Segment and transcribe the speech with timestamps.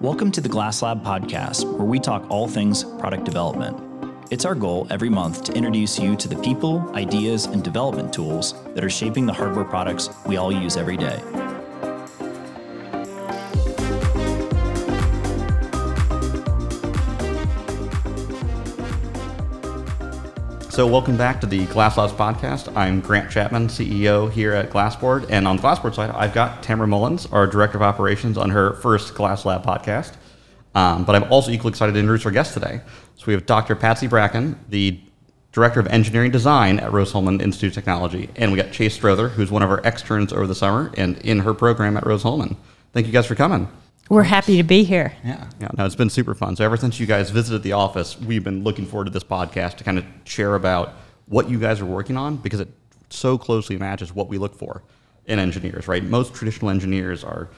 [0.00, 3.76] Welcome to the Glass Lab podcast, where we talk all things product development.
[4.30, 8.54] It's our goal every month to introduce you to the people, ideas, and development tools
[8.74, 11.20] that are shaping the hardware products we all use every day.
[20.80, 22.74] So, welcome back to the Glass Labs podcast.
[22.74, 25.26] I'm Grant Chapman, CEO here at Glassboard.
[25.28, 28.72] And on the Glassboard side, I've got Tamara Mullins, our Director of Operations, on her
[28.76, 30.14] first Glass Lab podcast.
[30.74, 32.80] Um, but I'm also equally excited to introduce our guest today.
[33.16, 33.76] So, we have Dr.
[33.76, 34.98] Patsy Brackin, the
[35.52, 38.30] Director of Engineering Design at Rose-Hulman Institute of Technology.
[38.36, 41.40] And we got Chase Strother, who's one of our externs over the summer and in
[41.40, 42.56] her program at Rose-Hulman.
[42.94, 43.68] Thank you guys for coming.
[44.10, 45.14] We're happy to be here.
[45.24, 45.48] Yeah.
[45.60, 45.68] Yeah.
[45.78, 46.56] No, it's been super fun.
[46.56, 49.76] So ever since you guys visited the office, we've been looking forward to this podcast
[49.76, 50.94] to kind of share about
[51.26, 52.66] what you guys are working on because it
[53.08, 54.82] so closely matches what we look for
[55.26, 56.02] in engineers, right?
[56.02, 57.50] Most traditional engineers are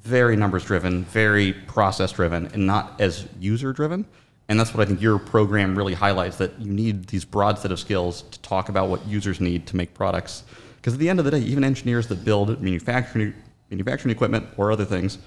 [0.00, 4.06] very numbers driven, very process driven, and not as user driven.
[4.48, 7.72] And that's what I think your program really highlights that you need these broad set
[7.72, 10.44] of skills to talk about what users need to make products.
[10.76, 13.34] Because at the end of the day, even engineers that build manufacturing
[13.68, 15.18] manufacturing equipment or other things,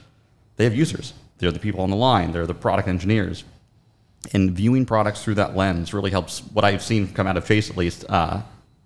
[0.56, 1.14] they have users.
[1.38, 2.32] They're the people on the line.
[2.32, 3.44] They're the product engineers.
[4.32, 7.70] And viewing products through that lens really helps what I've seen come out of Chase
[7.70, 8.42] at least, uh,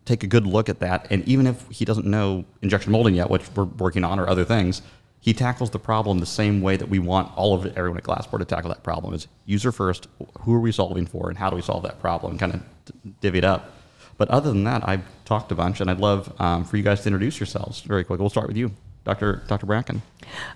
[0.06, 1.08] take a good look at that.
[1.12, 4.45] And even if he doesn't know injection molding yet, which we're working on or other
[4.45, 4.82] things,
[5.20, 8.40] he tackles the problem the same way that we want all of everyone at Glassboard
[8.40, 10.08] to tackle that problem is user first,
[10.42, 13.40] who are we solving for and how do we solve that problem, kind of divvy
[13.40, 13.72] it up.
[14.18, 17.02] But other than that, I've talked a bunch and I'd love um, for you guys
[17.02, 18.20] to introduce yourselves very quick.
[18.20, 18.72] We'll start with you.
[19.08, 19.42] Dr.
[19.48, 19.66] Dr.
[19.66, 20.02] Brackin.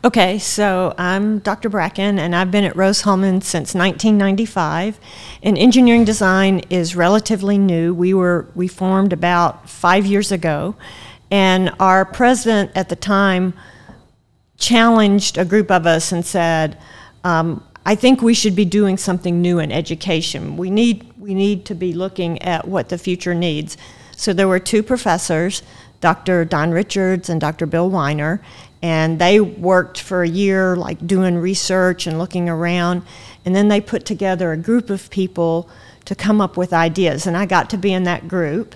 [0.04, 1.70] Okay, so I'm Dr.
[1.70, 5.00] Brackin, and I've been at Rose-Hulman since 1995.
[5.42, 7.94] And engineering design is relatively new.
[7.94, 10.76] We were we formed about five years ago,
[11.32, 13.54] and our president at the time
[14.58, 16.78] challenged a group of us and said,
[17.24, 20.58] um, "I think we should be doing something new in education.
[20.58, 23.78] We need we need to be looking at what the future needs."
[24.18, 25.64] So there were two professors
[26.02, 26.44] Dr.
[26.44, 27.66] Don Richards and Dr.
[27.66, 28.42] Bill Weiner,
[28.82, 33.04] and they worked for a year, like doing research and looking around,
[33.46, 35.70] and then they put together a group of people
[36.06, 38.76] to come up with ideas, and I got to be in that group,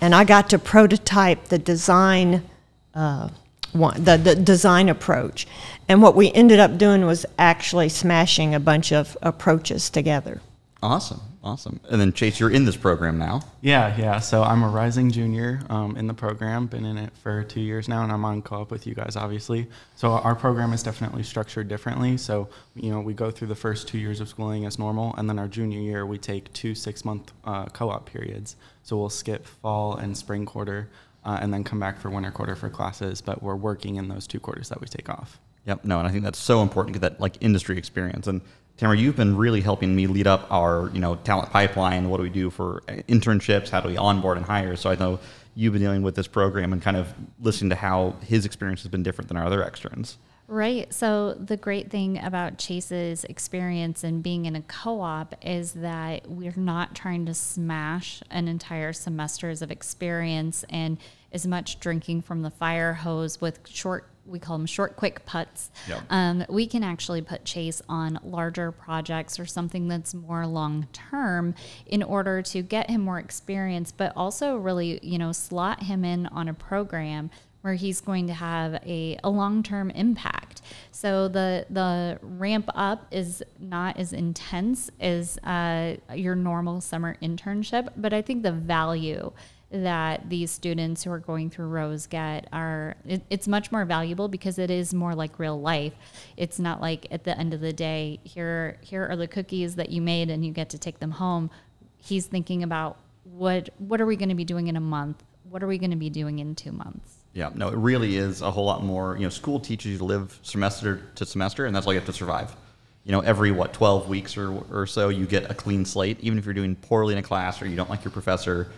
[0.00, 2.48] and I got to prototype the design.
[2.94, 3.30] Uh,
[3.72, 5.46] one, the, the design approach.
[5.86, 10.40] And what we ended up doing was actually smashing a bunch of approaches together.
[10.82, 11.20] Awesome.
[11.46, 11.78] Awesome.
[11.88, 13.40] And then Chase, you're in this program now.
[13.60, 14.18] Yeah, yeah.
[14.18, 16.66] So I'm a rising junior um, in the program.
[16.66, 19.68] Been in it for two years now, and I'm on co-op with you guys, obviously.
[19.94, 22.16] So our program is definitely structured differently.
[22.16, 25.30] So you know, we go through the first two years of schooling as normal, and
[25.30, 28.56] then our junior year we take two six-month uh, co-op periods.
[28.82, 30.90] So we'll skip fall and spring quarter,
[31.24, 33.20] uh, and then come back for winter quarter for classes.
[33.20, 35.38] But we're working in those two quarters that we take off.
[35.66, 35.84] Yep.
[35.84, 38.40] No, and I think that's so important to get that like industry experience and
[38.76, 42.10] Tamara, you've been really helping me lead up our, you know, talent pipeline.
[42.10, 43.70] What do we do for uh, internships?
[43.70, 44.76] How do we onboard and hire?
[44.76, 45.18] So I know
[45.54, 48.90] you've been dealing with this program and kind of listening to how his experience has
[48.90, 50.18] been different than our other externs.
[50.48, 50.92] Right.
[50.92, 56.52] So the great thing about Chase's experience and being in a co-op is that we're
[56.54, 60.98] not trying to smash an entire semesters of experience and
[61.32, 65.70] as much drinking from the fire hose with short we call them short, quick putts.
[65.88, 66.02] Yep.
[66.10, 71.54] Um, we can actually put Chase on larger projects or something that's more long term
[71.86, 76.26] in order to get him more experience, but also really, you know, slot him in
[76.26, 77.30] on a program
[77.66, 80.62] where he's going to have a, a long term impact.
[80.92, 87.88] So the the ramp up is not as intense as uh, your normal summer internship,
[87.96, 89.32] but I think the value
[89.70, 94.28] that these students who are going through Rose get are it, it's much more valuable
[94.28, 95.92] because it is more like real life.
[96.36, 99.90] It's not like at the end of the day, here here are the cookies that
[99.90, 101.50] you made and you get to take them home.
[101.98, 105.22] He's thinking about what what are we going to be doing in a month?
[105.48, 107.18] What are we going to be doing in 2 months?
[107.32, 109.16] Yeah, no, it really is a whole lot more.
[109.16, 112.06] You know, school teaches you to live semester to semester, and that's all you have
[112.06, 112.56] to survive.
[113.04, 116.18] You know, every what 12 weeks or, or so, you get a clean slate.
[116.20, 118.68] Even if you're doing poorly in a class or you don't like your professor,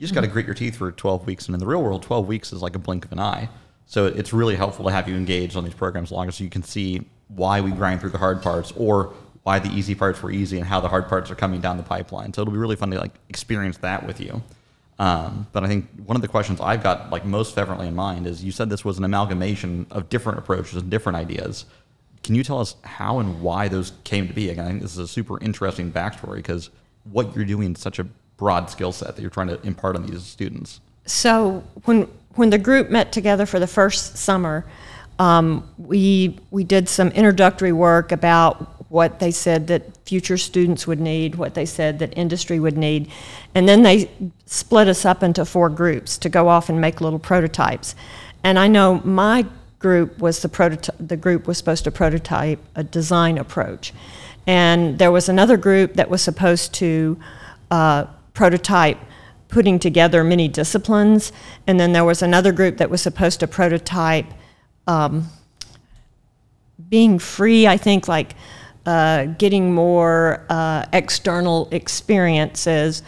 [0.00, 1.44] you just got to grit your teeth for 12 weeks.
[1.44, 3.50] And in the real world, 12 weeks is like a blink of an eye.
[3.84, 6.62] So it's really helpful to have you engaged on these programs longer so you can
[6.62, 9.12] see why we grind through the hard parts or
[9.42, 11.82] why the easy parts were easy and how the hard parts are coming down the
[11.82, 12.32] pipeline.
[12.32, 14.42] So it'll be really fun to like experience that with you.
[14.98, 18.26] Um, but I think one of the questions I've got like most fervently in mind
[18.26, 21.66] is you said this was an amalgamation of different approaches and different ideas.
[22.22, 24.48] Can you tell us how and why those came to be?
[24.48, 26.70] Again, I think this is a super interesting backstory because
[27.04, 28.06] what you're doing is such a
[28.40, 30.80] broad skill set that you're trying to impart on these students?
[31.06, 34.64] So when when the group met together for the first summer,
[35.18, 38.54] um, we we did some introductory work about
[38.90, 43.08] what they said that future students would need, what they said that industry would need,
[43.54, 44.10] and then they
[44.46, 47.94] split us up into four groups to go off and make little prototypes.
[48.42, 49.46] And I know my
[49.78, 50.96] group was the prototype.
[50.98, 53.92] The group was supposed to prototype a design approach,
[54.46, 57.18] and there was another group that was supposed to
[57.70, 58.04] uh,
[58.34, 58.98] prototype
[59.48, 61.32] putting together many disciplines,
[61.66, 64.26] and then there was another group that was supposed to prototype
[64.86, 65.28] um,
[66.88, 67.66] being free.
[67.66, 68.34] I think like
[68.86, 73.02] uh, getting more uh, external experiences.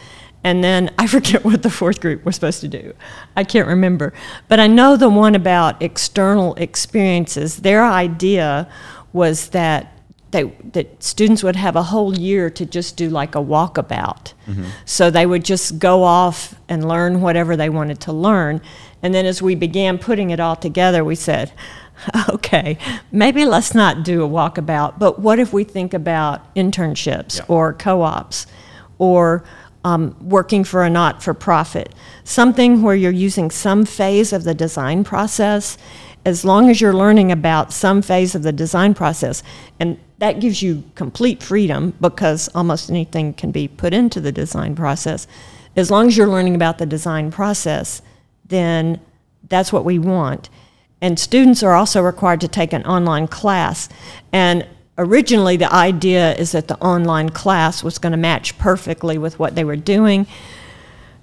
[0.44, 2.94] And then I forget what the fourth group was supposed to do.
[3.36, 4.12] I can't remember.
[4.48, 8.68] But I know the one about external experiences, their idea
[9.12, 9.91] was that
[10.32, 14.32] they, that students would have a whole year to just do like a walkabout.
[14.46, 14.64] Mm-hmm.
[14.84, 18.60] So they would just go off and learn whatever they wanted to learn.
[19.02, 21.52] And then as we began putting it all together, we said,
[22.28, 22.78] okay,
[23.12, 27.44] maybe let's not do a walkabout, but what if we think about internships yeah.
[27.48, 28.46] or co ops
[28.98, 29.44] or
[29.84, 31.94] um, working for a not for profit?
[32.24, 35.76] Something where you're using some phase of the design process,
[36.24, 39.42] as long as you're learning about some phase of the design process.
[39.80, 44.76] And that gives you complete freedom because almost anything can be put into the design
[44.76, 45.26] process.
[45.74, 48.02] As long as you're learning about the design process,
[48.46, 49.00] then
[49.48, 50.48] that's what we want.
[51.00, 53.88] And students are also required to take an online class.
[54.32, 54.66] And
[54.98, 59.56] originally, the idea is that the online class was going to match perfectly with what
[59.56, 60.28] they were doing.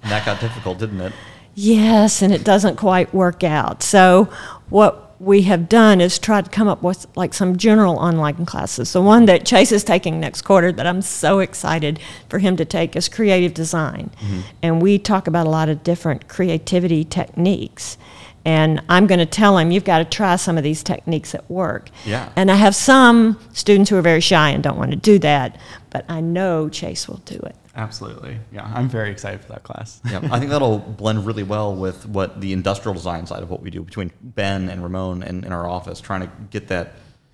[0.02, 1.12] And that got difficult, didn't it?
[1.54, 3.82] Yes, and it doesn't quite work out.
[3.82, 4.30] So,
[4.70, 8.94] what we have done is try to come up with like some general online classes.
[8.94, 12.64] The one that Chase is taking next quarter that I'm so excited for him to
[12.64, 14.10] take is creative design.
[14.16, 14.40] Mm-hmm.
[14.62, 17.98] And we talk about a lot of different creativity techniques
[18.44, 21.48] and I'm going to tell him you've got to try some of these techniques at
[21.50, 21.90] work.
[22.06, 22.32] Yeah.
[22.36, 25.56] And I have some students who are very shy and don't want to do that,
[25.90, 27.54] but I know Chase will do it.
[27.80, 28.38] Absolutely.
[28.52, 30.00] Yeah, I'm very excited for that class.
[30.04, 33.62] yeah, I think that'll blend really well with what the industrial design side of what
[33.62, 36.92] we do between Ben and Ramon and in our office, trying to get that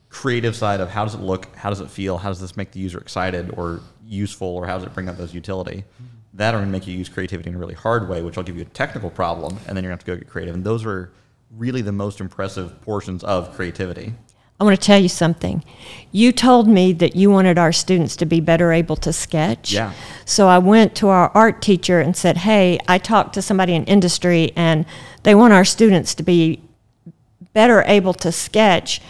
[0.09, 2.71] creative side of how does it look, how does it feel, how does this make
[2.71, 5.85] the user excited or useful, or how does it bring up those utility.
[6.01, 8.37] Mm-hmm that are going to make you use creativity in a really hard way, which
[8.37, 10.29] will give you a technical problem, and then you're going to have to go get
[10.29, 10.55] creative.
[10.55, 11.11] And those are
[11.51, 14.15] really the most impressive portions of creativity.
[14.59, 15.63] I want to tell you something.
[16.13, 19.73] You told me that you wanted our students to be better able to sketch.
[19.73, 19.93] Yeah.
[20.25, 23.85] So I went to our art teacher and said, "Hey, I talked to somebody in
[23.85, 24.87] industry and
[25.25, 26.63] they want our students to be
[27.53, 29.03] better able to sketch,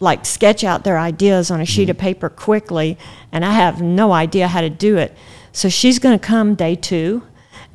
[0.00, 1.90] like sketch out their ideas on a sheet mm-hmm.
[1.92, 2.98] of paper quickly,
[3.30, 5.16] and I have no idea how to do it."
[5.52, 7.22] So she's going to come day two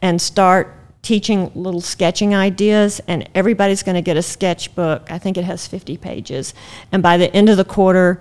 [0.02, 5.12] and start teaching little sketching ideas, and everybody's going to get a sketchbook.
[5.12, 6.54] I think it has 50 pages.
[6.92, 8.20] And by the end of the quarter,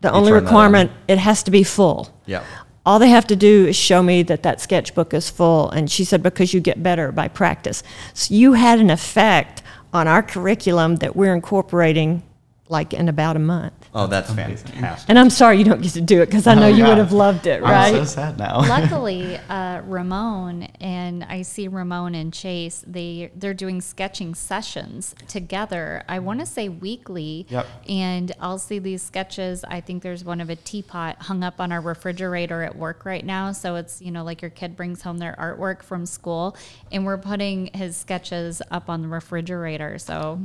[0.00, 2.12] the only requirement, it has to be full.
[2.26, 2.42] Yeah.
[2.86, 5.70] All they have to do is show me that that sketchbook is full.
[5.70, 7.82] And she said, because you get better by practice.
[8.14, 9.62] So you had an effect
[9.92, 12.22] on our curriculum that we're incorporating
[12.68, 13.77] like in about a month.
[13.94, 15.08] Oh, that's fantastic.
[15.08, 16.98] And I'm sorry you don't get to do it because I know oh, you would
[16.98, 17.94] have loved it, right?
[17.94, 18.60] I'm so sad now.
[18.68, 22.84] Luckily, uh, Ramon and I see Ramon and Chase.
[22.86, 26.04] They they're doing sketching sessions together.
[26.08, 27.46] I want to say weekly.
[27.48, 27.66] Yep.
[27.88, 29.64] And I'll see these sketches.
[29.64, 33.24] I think there's one of a teapot hung up on our refrigerator at work right
[33.24, 33.52] now.
[33.52, 36.56] So it's you know like your kid brings home their artwork from school,
[36.92, 39.98] and we're putting his sketches up on the refrigerator.
[39.98, 40.40] So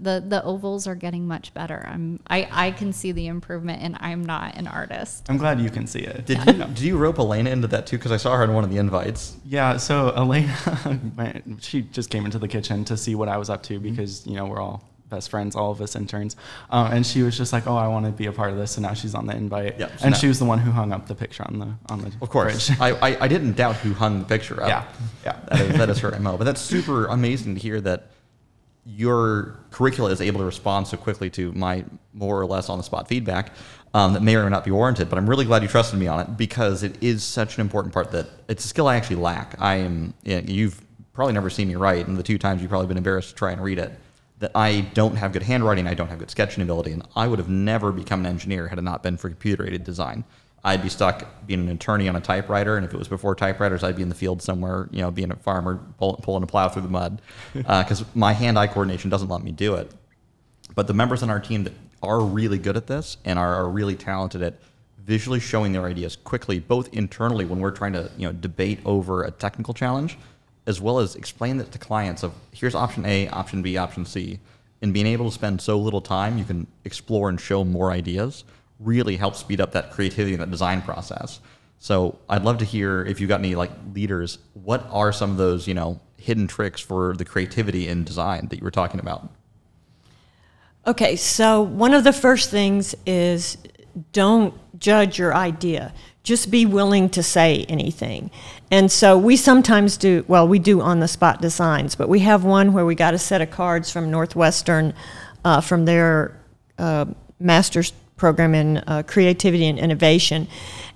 [0.00, 1.86] the the ovals are getting much better.
[1.86, 5.26] I'm I I can can see the improvement, and I'm not an artist.
[5.28, 6.24] I'm glad you can see it.
[6.24, 7.98] Did you did you rope Elena into that too?
[7.98, 9.36] Because I saw her in one of the invites.
[9.44, 9.76] Yeah.
[9.76, 10.56] So Elena,
[11.60, 14.34] she just came into the kitchen to see what I was up to because you
[14.34, 16.34] know we're all best friends, all of us interns.
[16.70, 18.76] Um, and she was just like, "Oh, I want to be a part of this."
[18.76, 19.78] And now she's on the invite.
[19.78, 22.12] Yep, and she was the one who hung up the picture on the on the.
[22.22, 24.68] Of course, I, I, I didn't doubt who hung the picture up.
[24.68, 24.84] Yeah,
[25.24, 26.36] yeah, that is, that is her mo.
[26.36, 28.10] But that's super amazing to hear that
[28.86, 32.84] your curricula is able to respond so quickly to my more or less on the
[32.84, 33.52] spot feedback
[33.94, 35.10] um, that may or may not be warranted.
[35.10, 37.92] But I'm really glad you trusted me on it because it is such an important
[37.92, 39.60] part that it's a skill I actually lack.
[39.60, 40.80] I am, you've
[41.12, 43.52] probably never seen me write, and the two times you've probably been embarrassed to try
[43.52, 43.98] and read it.
[44.38, 47.38] That I don't have good handwriting, I don't have good sketching ability, and I would
[47.38, 50.24] have never become an engineer had it not been for computer aided design.
[50.66, 53.84] I'd be stuck being an attorney on a typewriter, and if it was before typewriters,
[53.84, 56.68] I'd be in the field somewhere, you know, being a farmer, pull, pulling a plow
[56.68, 57.22] through the mud,
[57.54, 59.92] because uh, my hand-eye coordination doesn't let me do it.
[60.74, 63.68] But the members on our team that are really good at this and are, are
[63.68, 64.58] really talented at
[64.98, 69.22] visually showing their ideas quickly, both internally when we're trying to you know debate over
[69.22, 70.18] a technical challenge,
[70.66, 74.40] as well as explain that to clients of here's option A, option B, option C,
[74.82, 78.42] And being able to spend so little time, you can explore and show more ideas,
[78.80, 81.40] really helps speed up that creativity and that design process.
[81.78, 85.36] So I'd love to hear if you've got any like leaders, what are some of
[85.36, 89.30] those, you know, hidden tricks for the creativity in design that you were talking about?
[90.86, 93.58] Okay, so one of the first things is
[94.12, 95.92] don't judge your idea.
[96.22, 98.30] Just be willing to say anything.
[98.70, 102.44] And so we sometimes do, well, we do on the spot designs, but we have
[102.44, 104.92] one where we got a set of cards from Northwestern
[105.44, 106.36] uh, from their
[106.78, 107.06] uh,
[107.38, 110.48] master's program in uh, creativity and innovation.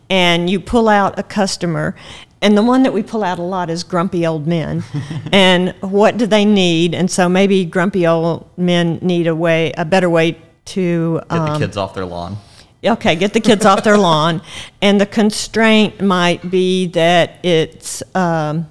[0.09, 1.95] And you pull out a customer,
[2.43, 4.83] and the one that we pull out a lot is grumpy old men.
[5.33, 6.95] and what do they need?
[6.95, 11.35] And so maybe grumpy old men need a way, a better way to Get the
[11.37, 12.39] um, kids off their lawn.
[12.85, 14.43] okay, get the kids off their lawn.
[14.81, 18.69] And the constraint might be that it's um,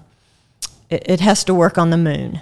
[0.89, 2.41] it, it has to work on the moon.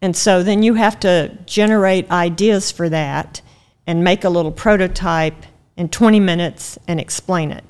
[0.00, 3.40] And so then you have to generate ideas for that
[3.88, 5.46] and make a little prototype
[5.78, 7.64] in 20 minutes and explain it.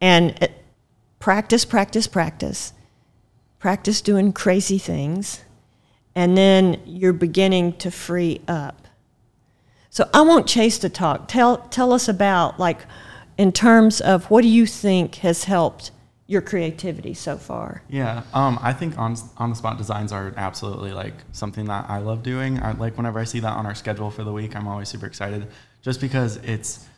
[0.00, 0.52] And it,
[1.20, 2.72] practice, practice, practice.
[3.60, 5.44] Practice doing crazy things.
[6.16, 8.88] And then you're beginning to free up.
[9.88, 11.28] So I want Chase to talk.
[11.28, 12.80] Tell tell us about like
[13.38, 15.90] in terms of what do you think has helped
[16.32, 17.82] your creativity so far?
[17.90, 21.98] Yeah, um, I think on on the spot designs are absolutely like something that I
[21.98, 22.60] love doing.
[22.62, 25.04] I, like whenever I see that on our schedule for the week, I'm always super
[25.04, 25.46] excited,
[25.82, 26.88] just because it's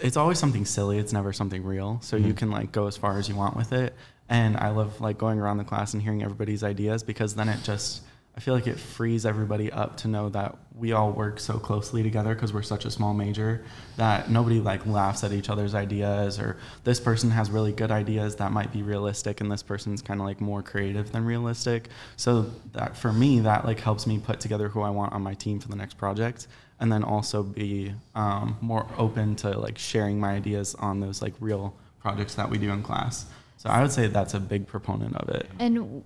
[0.00, 0.98] it's always something silly.
[0.98, 3.72] It's never something real, so you can like go as far as you want with
[3.72, 3.92] it.
[4.28, 7.62] And I love like going around the class and hearing everybody's ideas because then it
[7.64, 8.02] just
[8.36, 12.02] I feel like it frees everybody up to know that we all work so closely
[12.02, 13.64] together because we're such a small major
[13.96, 18.36] that nobody like laughs at each other's ideas or this person has really good ideas
[18.36, 21.88] that might be realistic and this person's kind of like more creative than realistic.
[22.16, 25.32] So that for me that like helps me put together who I want on my
[25.32, 26.46] team for the next project
[26.78, 31.32] and then also be um, more open to like sharing my ideas on those like
[31.40, 33.24] real projects that we do in class.
[33.56, 35.48] So I would say that's a big proponent of it.
[35.58, 36.04] And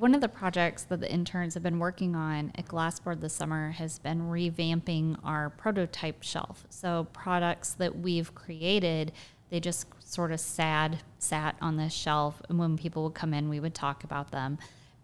[0.00, 3.72] one of the projects that the interns have been working on at Glassboard this summer
[3.72, 6.64] has been revamping our prototype shelf.
[6.70, 9.12] So products that we've created,
[9.50, 13.50] they just sort of sat sat on this shelf, and when people would come in,
[13.50, 14.56] we would talk about them.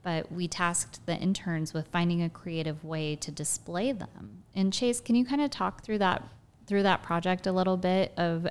[0.03, 4.45] But we tasked the interns with finding a creative way to display them.
[4.55, 6.27] And Chase, can you kind of talk through that
[6.67, 8.49] through that project a little bit of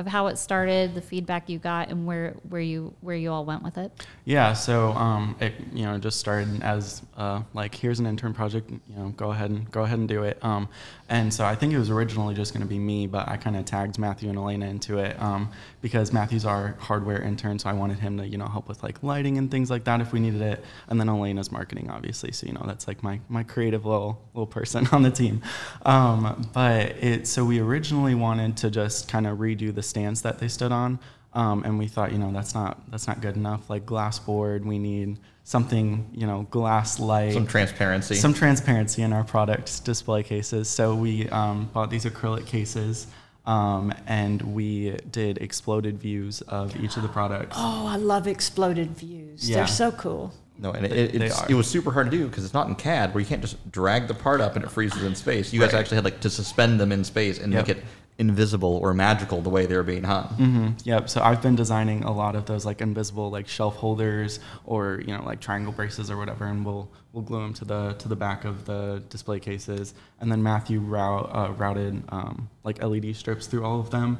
[0.00, 3.44] of how it started, the feedback you got, and where where you where you all
[3.44, 3.92] went with it?
[4.24, 8.70] Yeah, so um, it you know just started as uh, like here's an intern project,
[8.70, 10.42] you know, go ahead and go ahead and do it.
[10.42, 10.68] Um,
[11.08, 13.56] and so I think it was originally just going to be me, but I kind
[13.56, 15.50] of tagged Matthew and Elena into it um,
[15.82, 19.02] because Matthew's our hardware intern, so I wanted him to you know help with like
[19.02, 20.64] lighting and things like that if we needed it.
[20.88, 24.46] And then Elena's marketing, obviously, so you know that's like my my creative little little
[24.46, 25.42] person on the team.
[25.84, 30.38] Um, but it so we originally wanted to just kind of redo the stance that
[30.38, 30.98] they stood on.
[31.32, 33.70] Um, and we thought, you know, that's not that's not good enough.
[33.70, 38.14] Like glass board, we need something, you know, glass light, Some transparency.
[38.16, 40.68] some transparency in our product display cases.
[40.68, 43.06] So we um, bought these acrylic cases,
[43.46, 47.56] um, and we did exploded views of each of the products.
[47.58, 49.48] Oh, I love exploded views.
[49.48, 49.56] Yeah.
[49.58, 50.32] They're so cool.
[50.60, 52.68] No, and it, They- it, they it was super hard to do because it's not
[52.68, 55.52] in CAD where you can't just drag the part up and it freezes in space.
[55.52, 55.80] You guys Right.
[55.80, 57.66] actually had like to suspend them in space and Yep.
[57.68, 57.84] make it
[58.18, 60.24] invisible or magical the way they were being hung.
[60.24, 61.08] hmm Yep.
[61.08, 65.16] So I've been designing a lot of those like invisible like shelf holders or you
[65.16, 68.16] know like triangle braces or whatever, and we'll we'll glue them to the to the
[68.16, 69.94] back of the display cases.
[70.20, 74.18] And then Matthew route, uh, routed um, like LED strips through all of them,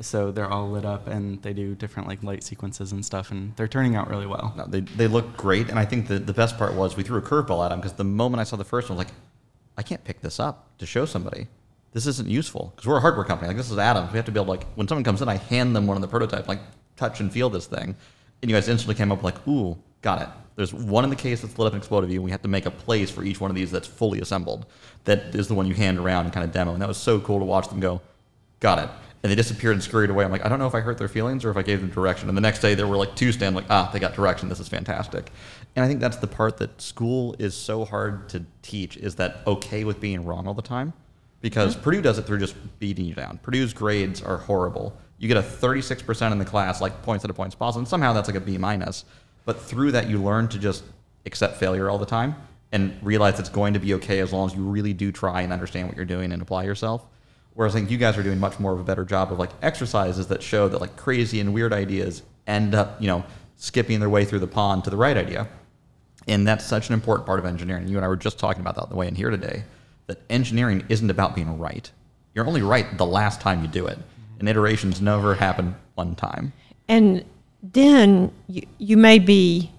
[0.00, 3.54] so they're all lit up and they do different like light sequences and stuff, and
[3.56, 4.52] they're turning out really well.
[4.56, 7.18] No, they, they look great, and I think the, the best part was we threw
[7.18, 9.14] a curveball at them because the moment I saw the first one, I was like,
[9.78, 11.46] I can't pick this up to show somebody.
[11.92, 13.48] This isn't useful because we're a hardware company.
[13.48, 14.12] Like this is Adams.
[14.12, 15.96] We have to be able to like when someone comes in, I hand them one
[15.96, 16.60] of the prototype, like
[16.96, 17.94] touch and feel this thing,
[18.42, 20.28] and you guys instantly came up like, ooh, got it.
[20.56, 22.64] There's one in the case that's lit up and exploded and We have to make
[22.64, 24.64] a place for each one of these that's fully assembled.
[25.04, 27.20] That is the one you hand around and kind of demo, and that was so
[27.20, 28.00] cool to watch them go.
[28.60, 28.90] Got it.
[29.26, 30.24] And they disappeared and scurried away.
[30.24, 31.90] I'm like, I don't know if I hurt their feelings or if I gave them
[31.90, 32.28] direction.
[32.28, 34.48] And the next day there were like two stand like, ah, they got direction.
[34.48, 35.32] This is fantastic.
[35.74, 39.38] And I think that's the part that school is so hard to teach is that
[39.44, 40.92] okay with being wrong all the time.
[41.40, 43.38] Because Purdue does it through just beating you down.
[43.38, 44.96] Purdue's grades are horrible.
[45.18, 48.12] You get a 36% in the class, like points at a points possible, and somehow
[48.12, 49.04] that's like a B minus.
[49.44, 50.84] But through that, you learn to just
[51.24, 52.36] accept failure all the time
[52.70, 55.52] and realize it's going to be okay as long as you really do try and
[55.52, 57.08] understand what you're doing and apply yourself.
[57.56, 59.50] Whereas I think you guys are doing much more of a better job of like
[59.62, 63.24] exercises that show that like crazy and weird ideas end up, you know,
[63.56, 65.48] skipping their way through the pond to the right idea.
[66.28, 67.88] And that's such an important part of engineering.
[67.88, 69.64] You and I were just talking about that on the way in here today.
[70.06, 71.90] that engineering isn't about being right.
[72.34, 74.40] You're only right the last time you do it, mm-hmm.
[74.40, 76.52] and iterations never happen one time.
[76.88, 77.24] And
[77.62, 79.70] then you, you may be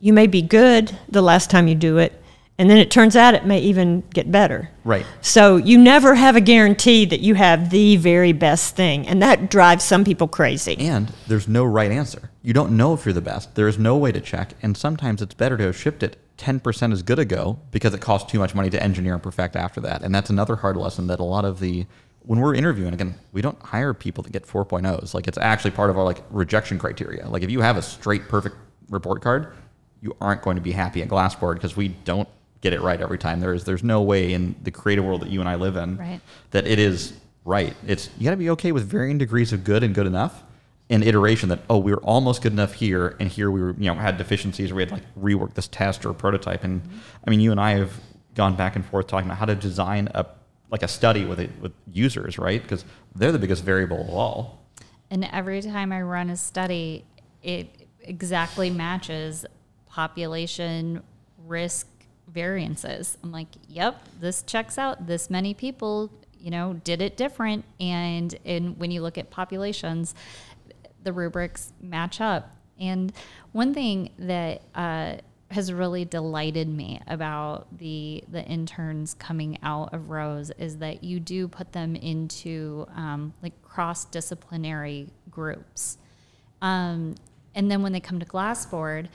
[0.00, 2.20] you may be good the last time you do it,
[2.58, 4.70] and then it turns out it may even get better.
[4.84, 5.04] Right.
[5.20, 9.50] So you never have a guarantee that you have the very best thing, and that
[9.50, 10.76] drives some people crazy.
[10.78, 12.30] And there's no right answer.
[12.42, 13.54] You don't know if you're the best.
[13.54, 16.92] There is no way to check, and sometimes it's better to have shipped it 10%
[16.92, 20.02] as good ago because it costs too much money to engineer and perfect after that.
[20.02, 21.86] And that's another hard lesson that a lot of the
[22.26, 25.12] when we're interviewing again, we don't hire people to get 4.0s.
[25.12, 27.28] Like it's actually part of our like rejection criteria.
[27.28, 28.56] Like if you have a straight perfect
[28.88, 29.54] report card,
[30.00, 32.28] you aren't going to be happy at Glassboard because we don't
[32.64, 33.40] get it right every time.
[33.40, 35.98] There is there's no way in the creative world that you and I live in
[35.98, 36.20] Right.
[36.50, 37.12] that it is
[37.44, 37.76] right.
[37.86, 40.42] It's you got to be okay with varying degrees of good and good enough,
[40.88, 43.84] and iteration that oh we were almost good enough here, and here we were you
[43.84, 46.64] know had deficiencies or we had to, like rework this test or prototype.
[46.64, 46.98] And mm-hmm.
[47.26, 47.92] I mean you and I have
[48.34, 50.24] gone back and forth talking about how to design a
[50.70, 52.62] like a study with it with users, right?
[52.62, 54.64] Because they're the biggest variable of all.
[55.10, 57.04] And every time I run a study,
[57.42, 59.44] it exactly matches
[59.86, 61.02] population
[61.46, 61.86] risk
[62.28, 63.18] variances.
[63.22, 65.06] I'm like, yep, this checks out.
[65.06, 67.64] This many people, you know, did it different.
[67.80, 70.14] And and when you look at populations,
[71.02, 72.56] the rubrics match up.
[72.78, 73.12] And
[73.52, 75.16] one thing that uh,
[75.50, 81.20] has really delighted me about the the interns coming out of Rose is that you
[81.20, 85.98] do put them into um, like cross disciplinary groups,
[86.60, 87.14] um,
[87.54, 89.08] and then when they come to Glassboard,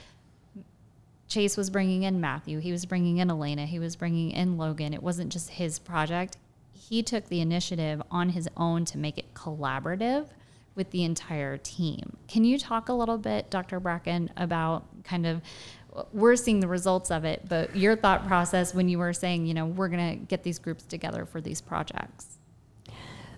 [1.29, 4.93] Chase was bringing in Matthew, he was bringing in Elena, he was bringing in Logan.
[4.93, 6.38] It wasn't just his project.
[6.74, 10.27] He took the initiative on his own to make it collaborative
[10.74, 12.17] with the entire team.
[12.27, 13.79] Can you talk a little bit, Dr.
[13.79, 15.41] Brackin, about kind of
[16.13, 19.53] we're seeing the results of it, but your thought process when you were saying, you
[19.53, 22.38] know, we're going to get these groups together for these projects?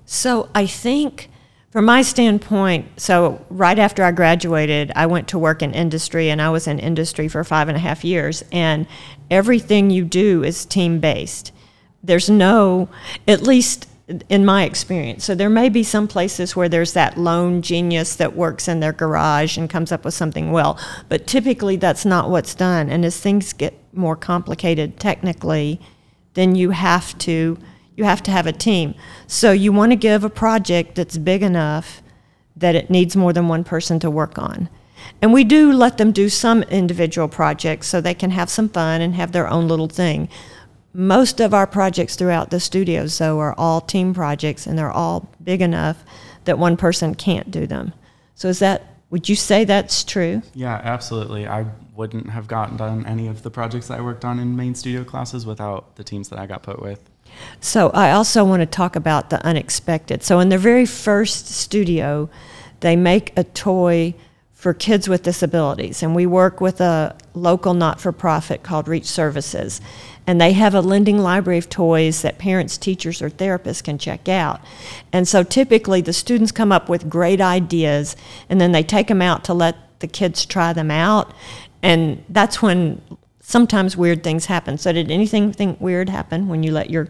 [0.06, 1.30] So I think,
[1.72, 6.42] from my standpoint, so right after I graduated, I went to work in industry, and
[6.42, 8.44] I was in industry for five and a half years.
[8.52, 8.86] And
[9.30, 11.54] everything you do is team based.
[12.04, 12.90] There's no,
[13.26, 13.88] at least
[14.28, 15.24] in my experience.
[15.24, 18.92] So there may be some places where there's that lone genius that works in their
[18.92, 22.90] garage and comes up with something well, but typically that's not what's done.
[22.90, 25.80] And as things get more complicated technically,
[26.34, 27.58] then you have to
[27.96, 28.96] you have to have a team.
[29.28, 32.02] So you want to give a project that's big enough
[32.56, 34.70] that it needs more than one person to work on.
[35.22, 39.02] And we do let them do some individual projects so they can have some fun
[39.02, 40.30] and have their own little thing.
[40.94, 45.32] Most of our projects throughout the studios, though, are all team projects and they're all
[45.44, 46.04] big enough
[46.46, 47.94] that one person can't do them.
[48.36, 50.42] So, is that, would you say that's true?
[50.54, 51.48] Yeah, absolutely.
[51.48, 54.76] I wouldn't have gotten done any of the projects that I worked on in main
[54.76, 57.11] studio classes without the teams that I got put with.
[57.60, 60.24] So I also want to talk about the unexpected.
[60.24, 62.30] So in their very first studio,
[62.80, 64.16] they make a toy
[64.54, 69.82] for kids with disabilities, and we work with a local not-for-profit called Reach Services,
[70.28, 74.30] and they have a lending library of toys that parents, teachers, or therapists can check
[74.30, 74.62] out.
[75.12, 78.16] And so typically the students come up with great ideas,
[78.50, 81.34] and then they take them out to let the kids try them out,
[81.82, 83.02] and that's when
[83.40, 84.78] sometimes weird things happen.
[84.78, 87.10] So did anything weird happen when you let your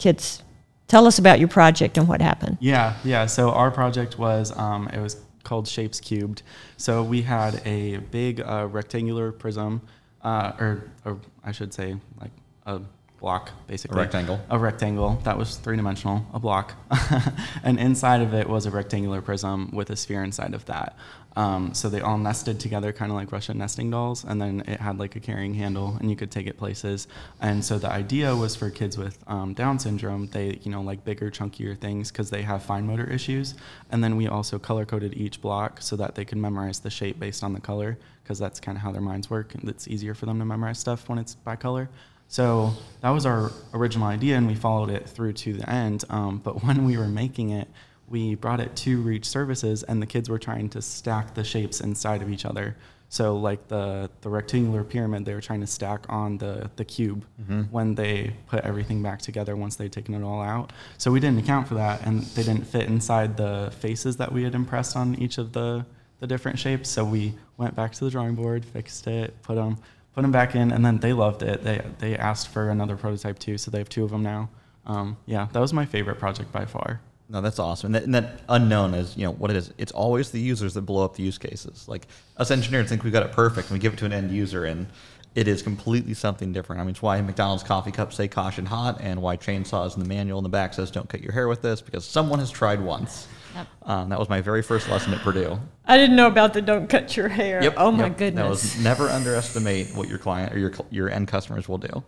[0.00, 0.42] kids
[0.88, 2.58] tell us about your project and what happened?
[2.60, 3.26] Yeah, yeah.
[3.26, 6.42] So our project was um, it was called Shapes Cubed.
[6.76, 9.82] So we had a big uh, rectangular prism,
[10.22, 12.32] uh, or, or I should say like
[12.66, 12.80] a
[13.20, 13.98] block basically.
[13.98, 14.40] A rectangle.
[14.50, 16.74] A rectangle that was three dimensional, a block,
[17.62, 20.96] and inside of it was a rectangular prism with a sphere inside of that.
[21.36, 24.80] Um, so they all nested together, kind of like Russian nesting dolls, and then it
[24.80, 27.06] had like a carrying handle, and you could take it places.
[27.40, 31.04] And so the idea was for kids with um, Down syndrome, they you know like
[31.04, 33.54] bigger, chunkier things because they have fine motor issues.
[33.90, 37.20] And then we also color coded each block so that they could memorize the shape
[37.20, 40.14] based on the color, because that's kind of how their minds work, and it's easier
[40.14, 41.88] for them to memorize stuff when it's by color.
[42.30, 46.04] So that was our original idea, and we followed it through to the end.
[46.10, 47.68] Um, but when we were making it,
[48.10, 51.80] we brought it to Reach Services, and the kids were trying to stack the shapes
[51.80, 52.76] inside of each other.
[53.08, 57.24] So, like the, the rectangular pyramid, they were trying to stack on the, the cube
[57.70, 60.72] when they put everything back together once they'd taken it all out.
[60.98, 64.44] So, we didn't account for that, and they didn't fit inside the faces that we
[64.44, 65.84] had impressed on each of the,
[66.20, 66.88] the different shapes.
[66.88, 69.78] So, we went back to the drawing board, fixed it, put them,
[70.14, 71.64] put them back in, and then they loved it.
[71.64, 74.50] They, they asked for another prototype too, so they have two of them now.
[74.86, 77.00] Um, yeah, that was my favorite project by far.
[77.32, 77.86] No, that's awesome.
[77.86, 79.72] And that, and that unknown is, you know, what it is.
[79.78, 81.86] It's always the users that blow up the use cases.
[81.86, 84.32] Like us engineers think we've got it perfect, and we give it to an end
[84.32, 84.88] user, and
[85.36, 86.80] It is completely something different.
[86.80, 90.08] I mean, it's why McDonald's coffee cups say caution hot and why chainsaws in the
[90.08, 92.80] manual in the back says don't cut your hair with this because someone has tried
[92.80, 93.28] once.
[93.54, 93.66] Yep.
[93.82, 95.60] Um, that was my very first lesson at Purdue.
[95.84, 97.62] I didn't know about the don't cut your hair.
[97.62, 97.74] Yep.
[97.76, 98.18] Oh my yep.
[98.18, 98.42] goodness.
[98.42, 102.02] That was never underestimate what your client or your your end customers will do.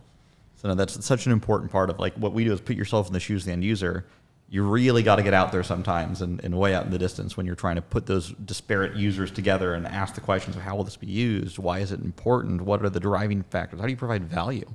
[0.56, 3.06] So no, that's such an important part of like what we do is put yourself
[3.06, 4.04] in the shoes of the end user.
[4.52, 7.38] You really got to get out there sometimes and, and way out in the distance
[7.38, 10.76] when you're trying to put those disparate users together and ask the questions of how
[10.76, 11.58] will this be used?
[11.58, 12.60] Why is it important?
[12.60, 13.80] What are the driving factors?
[13.80, 14.70] How do you provide value?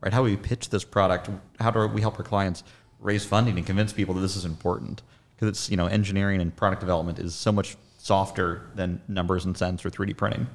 [0.00, 0.12] Right?
[0.12, 1.30] How do we pitch this product?
[1.60, 2.64] How do we help our clients
[2.98, 5.02] raise funding and convince people that this is important?
[5.36, 9.56] Because it's you know engineering and product development is so much softer than numbers and
[9.56, 10.48] cents or 3D printing.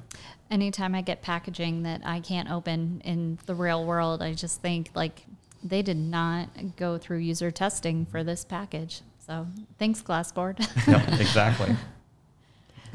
[0.50, 4.90] Anytime I get packaging that I can't open in the real world, I just think
[4.94, 5.24] like
[5.68, 9.02] they did not go through user testing for this package.
[9.26, 9.46] So
[9.78, 10.58] thanks, Glassboard.
[10.88, 11.74] yeah, exactly.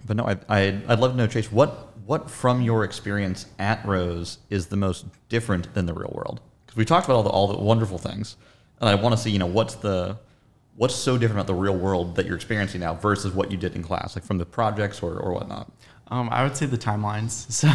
[0.05, 3.85] But no, I, I, I'd love to know, Chase, what, what from your experience at
[3.85, 6.39] Rose is the most different than the real world?
[6.65, 8.37] Because we talked about all the, all the wonderful things,
[8.79, 10.17] and I want to see, you know, what's the,
[10.75, 13.75] what's so different about the real world that you're experiencing now versus what you did
[13.75, 15.71] in class, like from the projects or, or whatnot?
[16.11, 17.47] Um, I would say the timelines.
[17.61, 17.69] So,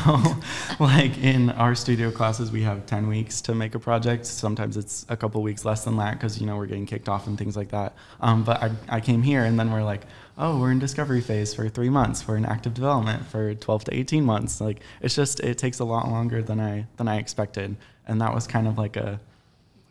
[0.80, 4.26] like in our studio classes, we have 10 weeks to make a project.
[4.26, 7.28] Sometimes it's a couple weeks less than that because, you know, we're getting kicked off
[7.28, 7.94] and things like that.
[8.20, 10.02] Um, but I, I came here and then we're like,
[10.36, 12.26] oh, we're in discovery phase for three months.
[12.26, 14.60] We're in active development for 12 to 18 months.
[14.60, 17.76] Like, it's just, it takes a lot longer than I, than I expected.
[18.06, 19.20] And that was kind of like a,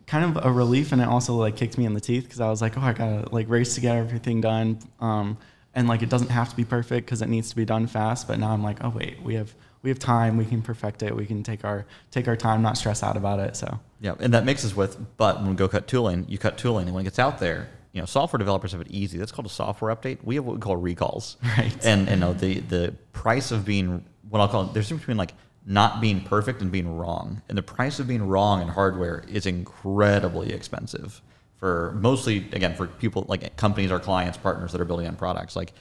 [0.08, 0.92] kind of a relief.
[0.92, 2.94] And it also like kicked me in the teeth because I was like, oh, I
[2.94, 4.80] gotta like race to get everything done.
[5.00, 5.38] Um,
[5.76, 8.28] and like it doesn't have to be perfect because it needs to be done fast
[8.28, 11.16] but now i'm like oh wait we have we have time we can perfect it
[11.16, 14.34] we can take our take our time not stress out about it so Yeah, and
[14.34, 17.06] that mixes with, but when we go cut tooling, you cut tooling, and when it
[17.06, 19.18] gets out there, you know, software developers have it easy.
[19.18, 20.20] That's called a software update.
[20.24, 21.38] We have what we call recalls.
[21.58, 21.74] Right.
[21.86, 25.04] And and you know, the the price of being what I'll call it, there's difference
[25.04, 25.34] between like
[25.66, 27.42] not being perfect and being wrong.
[27.50, 31.22] And the price of being wrong in hardware is incredibly expensive
[31.58, 35.56] for mostly again for people like companies, our clients, partners that are building on products.
[35.56, 35.74] Like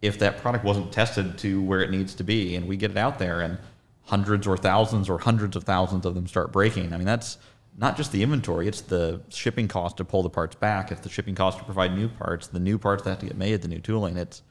[0.00, 2.96] if that product wasn't tested to where it needs to be, and we get it
[2.96, 3.58] out there, and
[4.04, 6.92] hundreds or thousands or hundreds of thousands of them start breaking.
[6.92, 7.38] I mean, that's
[7.78, 10.92] not just the inventory; it's the shipping cost to pull the parts back.
[10.92, 13.36] It's the shipping cost to provide new parts, the new parts that have to get
[13.36, 14.16] made, the new tooling.
[14.16, 14.42] It's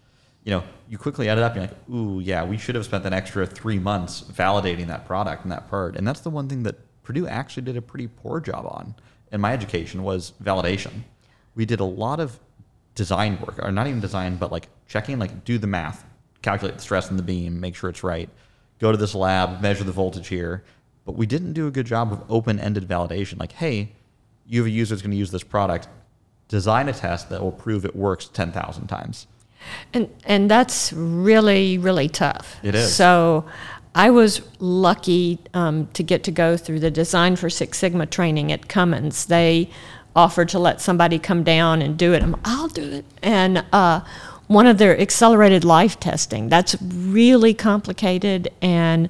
[0.43, 1.55] you know, you quickly add it up.
[1.55, 5.05] And you're like, ooh, yeah, we should have spent an extra three months validating that
[5.05, 5.95] product and that part.
[5.95, 8.95] And that's the one thing that Purdue actually did a pretty poor job on
[9.31, 10.91] in my education was validation.
[11.55, 12.39] We did a lot of
[12.95, 16.03] design work, or not even design, but like checking, like do the math,
[16.41, 18.29] calculate the stress in the beam, make sure it's right.
[18.79, 20.63] Go to this lab, measure the voltage here.
[21.05, 23.39] But we didn't do a good job of open-ended validation.
[23.39, 23.91] Like, hey,
[24.45, 25.87] you have a user that's going to use this product.
[26.47, 29.27] Design a test that will prove it works ten thousand times.
[29.93, 32.57] And and that's really really tough.
[32.61, 32.93] It is.
[32.93, 33.45] So,
[33.93, 38.51] I was lucky um, to get to go through the Design for Six Sigma training
[38.51, 39.25] at Cummins.
[39.25, 39.69] They
[40.15, 42.23] offered to let somebody come down and do it.
[42.23, 43.05] I'm, I'll do it.
[43.21, 44.01] And uh,
[44.47, 46.49] one of their accelerated life testing.
[46.49, 49.09] That's really complicated, and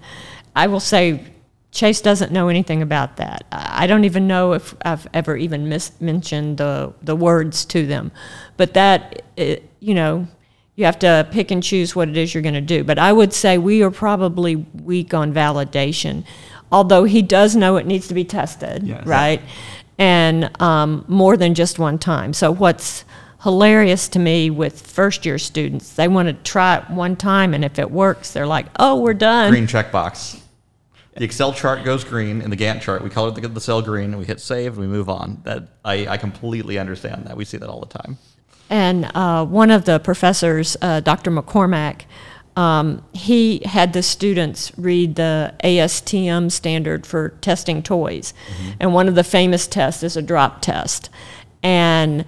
[0.56, 1.26] I will say.
[1.74, 3.46] Chase doesn't know anything about that.
[3.50, 8.12] I don't even know if I've ever even mis- mentioned the, the words to them.
[8.58, 10.28] But that, it, you know,
[10.76, 12.84] you have to pick and choose what it is you're going to do.
[12.84, 16.24] But I would say we are probably weak on validation,
[16.72, 19.06] although he does know it needs to be tested, Yes.
[19.06, 19.42] right?
[19.98, 22.34] And um, more than just one time.
[22.34, 23.06] So what's
[23.44, 27.64] hilarious to me with first year students, they want to try it one time, and
[27.66, 30.40] if it works, they're like, "Oh, we're done." green checkbox.
[31.16, 34.12] The Excel chart goes green, and the Gantt chart we color the, the cell green,
[34.12, 35.42] and we hit save, and we move on.
[35.44, 37.36] That I, I completely understand that.
[37.36, 38.18] We see that all the time.
[38.72, 41.30] And uh, one of the professors, uh, Dr.
[41.30, 42.04] McCormack,
[42.56, 48.34] um, he had the students read the ASTM standard for testing toys.
[48.80, 51.10] And one of the famous tests is a drop test.
[51.62, 52.26] And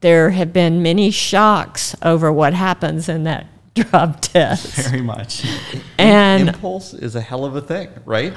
[0.00, 4.90] there have been many shocks over what happens in that drop test.
[4.90, 5.44] very much
[5.98, 8.34] And, impulse is a hell of a thing, right?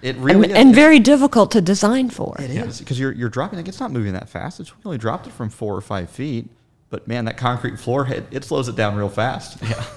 [0.00, 0.58] It really and, is.
[0.58, 2.36] and very difficult to design for.
[2.38, 4.60] It is because you're you're dropping like it's not moving that fast.
[4.60, 6.50] It's only dropped it from four or five feet,
[6.94, 9.60] but man, that concrete floor it, it slows it down real fast.
[9.60, 9.84] Yeah.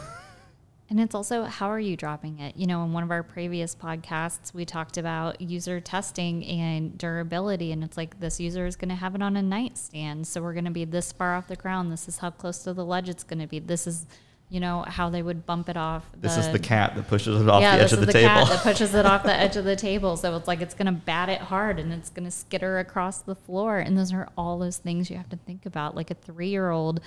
[0.90, 2.56] And it's also how are you dropping it?
[2.56, 7.74] You know, in one of our previous podcasts, we talked about user testing and durability.
[7.74, 10.26] And it's like this user is going to have it on a nightstand.
[10.26, 11.92] So we're going to be this far off the ground.
[11.92, 13.60] This is how close to the ledge it's going to be.
[13.60, 14.08] This is,
[14.50, 16.06] you know, how they would bump it off.
[16.16, 18.14] This is the cat that pushes it off yeah, the edge this of is the,
[18.14, 18.30] the table.
[18.30, 20.16] cat that pushes it off the edge of the table.
[20.16, 23.20] So it's like it's going to bat it hard and it's going to skitter across
[23.20, 23.80] the floor.
[23.80, 25.96] And those are all those things you have to think about.
[25.96, 27.02] Like a three year old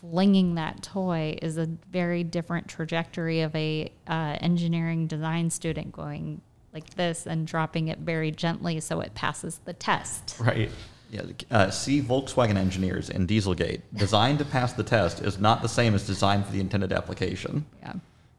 [0.00, 6.42] flinging that toy is a very different trajectory of a uh, engineering design student going
[6.74, 10.36] like this and dropping it very gently so it passes the test.
[10.38, 10.70] Right.
[11.12, 11.20] Yeah,
[11.50, 13.82] uh, see Volkswagen engineers in Dieselgate.
[13.94, 17.66] Designed to pass the test is not the same as designed for the intended application,
[17.82, 17.92] Yeah.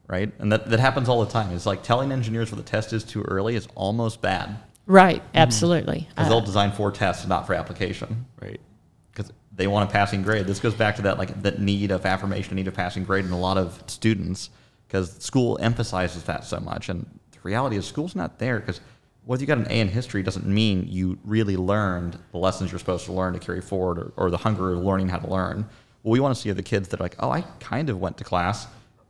[0.08, 0.32] right?
[0.40, 1.54] And that, that happens all the time.
[1.54, 4.56] It's like telling engineers where the test is too early is almost bad
[4.86, 6.08] Right, absolutely.
[6.10, 8.60] because Uh, they'll design for tests, not for application, Right.
[9.12, 10.48] because they want a passing grade.
[10.48, 13.30] This goes back to that like that need of affirmation, need of passing grade in
[13.30, 14.50] a lot of students
[14.88, 16.88] because school emphasizes that so much.
[16.88, 18.80] And the reality is, school's not there because
[19.24, 22.78] whether you got an A in history doesn't mean you really learned the lessons you're
[22.78, 25.66] supposed to learn to carry forward or, or the hunger of learning how to learn.
[26.02, 27.98] What we want to see are the kids that are like, oh, I kind of
[27.98, 28.66] went to class,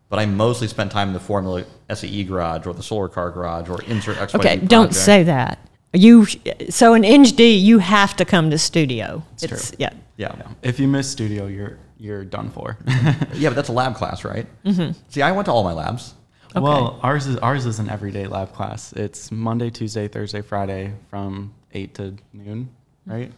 [0.08, 3.68] but I mostly spent time in the Formula SAE garage or the solar car garage
[3.68, 4.94] or insert XYZ Okay, don't project.
[4.94, 5.58] say that.
[5.92, 6.26] You
[6.70, 9.22] so in Eng D you have to come to studio.
[9.40, 9.76] It's true.
[9.78, 9.90] yeah.
[10.16, 10.34] Yeah.
[10.38, 10.48] Yeah.
[10.62, 12.76] If you miss studio, you're you're done for.
[13.34, 14.46] Yeah, but that's a lab class, right?
[14.64, 14.92] Mm-hmm.
[15.08, 16.14] See, I went to all my labs.
[16.54, 18.92] Well, ours is ours is an everyday lab class.
[18.92, 22.70] It's Monday, Tuesday, Thursday, Friday from eight to noon,
[23.06, 23.32] right?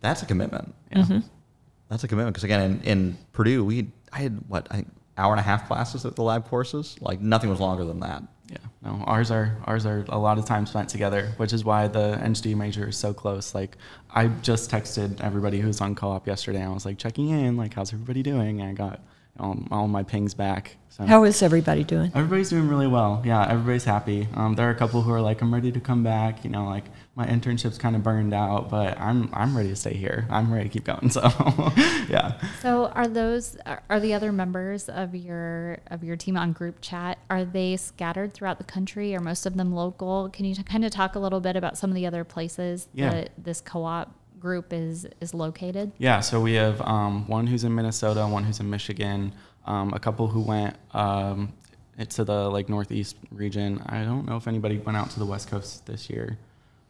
[0.00, 0.74] That's a commitment.
[0.92, 0.98] Yeah.
[0.98, 1.18] Mm-hmm.
[1.88, 5.32] That's a commitment because again, in, in Purdue, we I had what I think hour
[5.32, 6.96] and a half classes at the lab courses.
[7.00, 8.22] Like nothing was longer than that.
[8.48, 11.88] Yeah, no, ours are ours are a lot of time spent together, which is why
[11.88, 13.56] the EngD major is so close.
[13.56, 13.76] Like,
[14.10, 16.62] I just texted everybody who's on co-op yesterday.
[16.62, 18.60] I was like checking in, like, how's everybody doing?
[18.60, 19.00] And I got
[19.38, 20.76] all, all my pings back.
[20.88, 22.10] So How is everybody doing?
[22.14, 23.20] everybody's doing really well.
[23.24, 24.28] Yeah, everybody's happy.
[24.34, 26.42] Um, there are a couple who are like, I'm ready to come back.
[26.42, 29.92] You know, like my internship's kind of burned out, but I'm I'm ready to stay
[29.94, 30.26] here.
[30.30, 31.10] I'm ready to keep going.
[31.16, 31.20] So,
[32.08, 32.40] yeah.
[32.62, 36.78] So are those are are the other members of your of your team on group
[36.80, 40.30] chat are they scattered throughout the country or most of them local?
[40.30, 42.88] Can you t- kind of talk a little bit about some of the other places
[42.94, 43.10] Yeah.
[43.10, 45.92] that this co-op group is is located?
[45.98, 49.32] Yeah, so we have um, one who's in Minnesota, one who's in Michigan,
[49.66, 51.52] um, a couple who went um,
[52.08, 53.82] to the like northeast region.
[53.86, 56.38] I don't know if anybody went out to the west coast this year.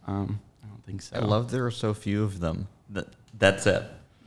[0.07, 1.17] Um, I don't think so.
[1.17, 2.69] I love there are so few of them.
[2.91, 3.83] That that's it.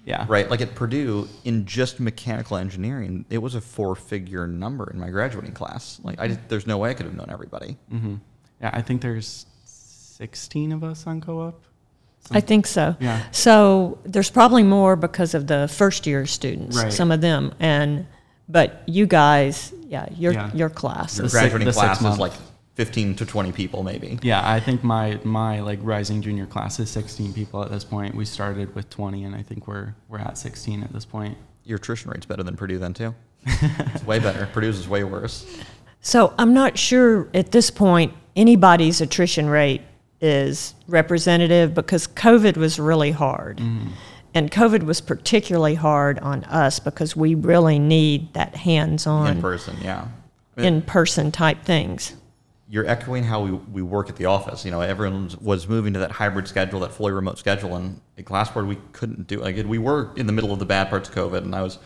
[0.06, 0.26] Yeah.
[0.28, 0.50] Right.
[0.50, 5.52] Like at Purdue, in just mechanical engineering, it was a four-figure number in my graduating
[5.52, 6.00] class.
[6.04, 7.78] Like I, just, there's no way I could have known everybody.
[7.90, 8.16] hmm
[8.62, 11.62] Yeah, I think there's 16 of us on co-op.
[12.32, 12.96] I think so.
[13.00, 13.24] Yeah.
[13.32, 16.94] So there's probably more because of the first year students, Right.
[16.94, 18.06] some of them, and
[18.48, 20.52] but you guys, yeah, your Yeah.
[20.54, 22.34] your class Your graduating the six class is like
[22.76, 24.20] 15 to 20 people, maybe.
[24.22, 28.16] Yeah, I think my my like rising junior class is 16 people at this point.
[28.16, 31.38] We started with 20, and I think we're we're at 16 at this point.
[31.66, 33.14] Your attrition rate's better than Purdue then too.
[33.46, 34.48] it's way better.
[34.54, 35.46] Purdue's is way worse.
[36.02, 39.82] So I'm not sure at this point anybody's attrition rate
[40.22, 43.58] is representative because COVID was really hard.
[43.58, 43.88] Mm-hmm.
[44.34, 49.38] And COVID was particularly hard on us because we really need that hands on.
[49.38, 50.08] In person, Yeah.
[50.58, 52.14] in person type things.
[52.72, 54.64] you're echoing how we, we work at the office.
[54.64, 58.26] You know, everyone was moving to that hybrid schedule, that fully remote schedule, and at
[58.26, 59.40] Glassboard we couldn't do.
[59.42, 61.80] Like we were in the middle of the bad parts of COVID, and I was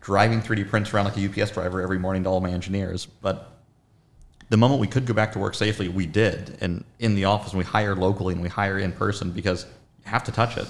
[0.00, 3.04] driving 3D prints around like a UPS driver every morning to all my engineers.
[3.06, 3.57] But
[4.48, 7.52] the moment we could go back to work safely, we did, and in the office,
[7.52, 9.64] and we hire locally and we hire in person because
[10.04, 10.66] you have to touch it.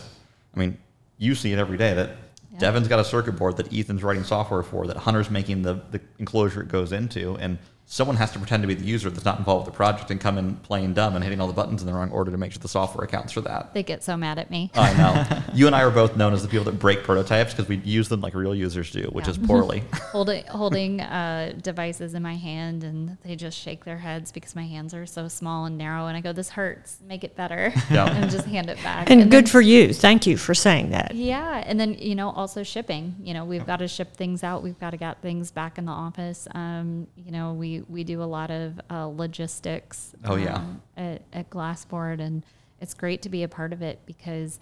[0.54, 0.78] I mean,
[1.16, 2.10] you see it every day that.
[2.52, 2.60] Yeah.
[2.60, 6.00] Devin's got a circuit board that Ethan's writing software for, that Hunter's making the, the
[6.18, 7.58] enclosure it goes into, and
[7.90, 10.20] someone has to pretend to be the user that's not involved with the project and
[10.20, 12.52] come in playing dumb and hitting all the buttons in the wrong order to make
[12.52, 13.72] sure the software accounts for that.
[13.72, 14.70] They get so mad at me.
[14.74, 15.42] I know.
[15.54, 18.10] you and I are both known as the people that break prototypes because we use
[18.10, 19.30] them like real users do, which Yeah.
[19.30, 19.84] is poorly.
[20.12, 24.66] holding holding uh, devices in my hand and they just shake their heads because my
[24.66, 28.06] hands are so small and narrow and I go this hurts make it better Yeah.
[28.14, 29.94] and just hand it back And, then- good for you.
[29.94, 31.14] Thank you for saying that.
[31.14, 34.62] yeah and then you know also shipping you know we've got to ship things out
[34.62, 38.22] we've got to get things back in the office um, you know we we do
[38.22, 40.56] a lot of uh, logistics Oh, yeah.
[40.56, 42.44] um, at, at glassboard and
[42.80, 44.60] it's great to be a part of it because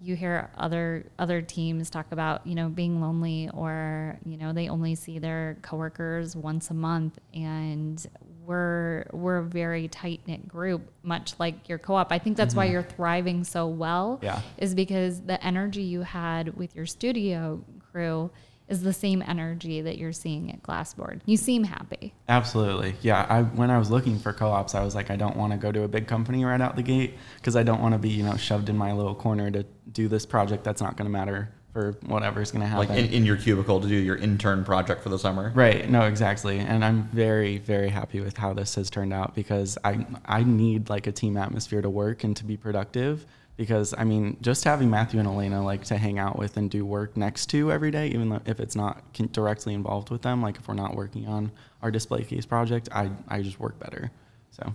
[0.00, 4.68] you hear other other teams talk about you know being lonely or you know they
[4.68, 8.04] only see their coworkers once a month and
[8.44, 12.64] we're we're a very tight knit group much like your co-op i think that's why
[12.64, 14.40] you're thriving so well Yeah.
[14.58, 18.28] is because the energy you had with your studio crew
[18.68, 22.94] is the same energy that you're seeing at glassboard you seem happy Absolutely.
[23.02, 23.26] Yeah.
[23.28, 25.70] I when I was looking for co-ops, I was like, I don't want to go
[25.70, 28.22] to a big company right out the gate because I don't want to be, you
[28.24, 31.50] know, shoved in my little corner to do this project that's not going to matter
[31.72, 33.04] for whatever's going to like happen.
[33.04, 35.52] in, in your cubicle to do your intern project for the summer.
[35.54, 35.88] Right.
[35.90, 36.58] No, exactly.
[36.58, 40.88] And I'm very, very happy with how this has turned out because I I need
[40.88, 43.26] like a team atmosphere to work and to be productive.
[43.56, 46.84] Because I mean, just having Matthew and Elena like to hang out with and do
[46.84, 50.56] work next to every day, even though if it's not directly involved with them, like
[50.56, 54.10] if we're not working on our display case project, I I just work better.
[54.50, 54.74] So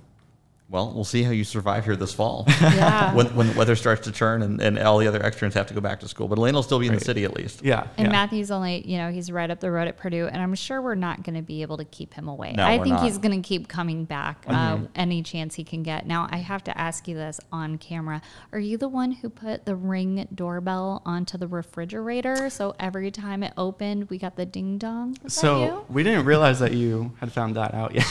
[0.69, 2.45] Well, we'll see how you survive here this fall.
[2.77, 3.13] Yeah.
[3.15, 5.73] when, when the weather starts to turn and, and all the other externs have to
[5.73, 6.27] go back to school.
[6.27, 7.63] But Elaine will still be in the city at least.
[7.63, 7.87] Yeah.
[7.97, 8.11] And yeah.
[8.11, 10.95] Matthew's only, you know, he's right up the road at Purdue, and I'm sure we're
[10.95, 12.53] not going to be able to keep him away.
[12.53, 13.05] No, I we're think not.
[13.05, 16.05] he's going to keep coming back uh, any chance he can get.
[16.05, 19.65] Now, I have to ask you this on camera: Are you the one who put
[19.65, 24.77] the ring doorbell onto the refrigerator so every time it opened, we got the ding
[24.77, 25.15] dong?
[25.23, 25.85] Was So you?
[25.89, 28.05] we didn't realize that you had found that out yet.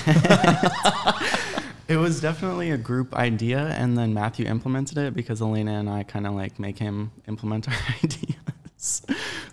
[1.89, 6.03] it was definitely a group idea, and then Matthew implemented it because Elena and I
[6.03, 9.03] kind of like make him implement our ideas.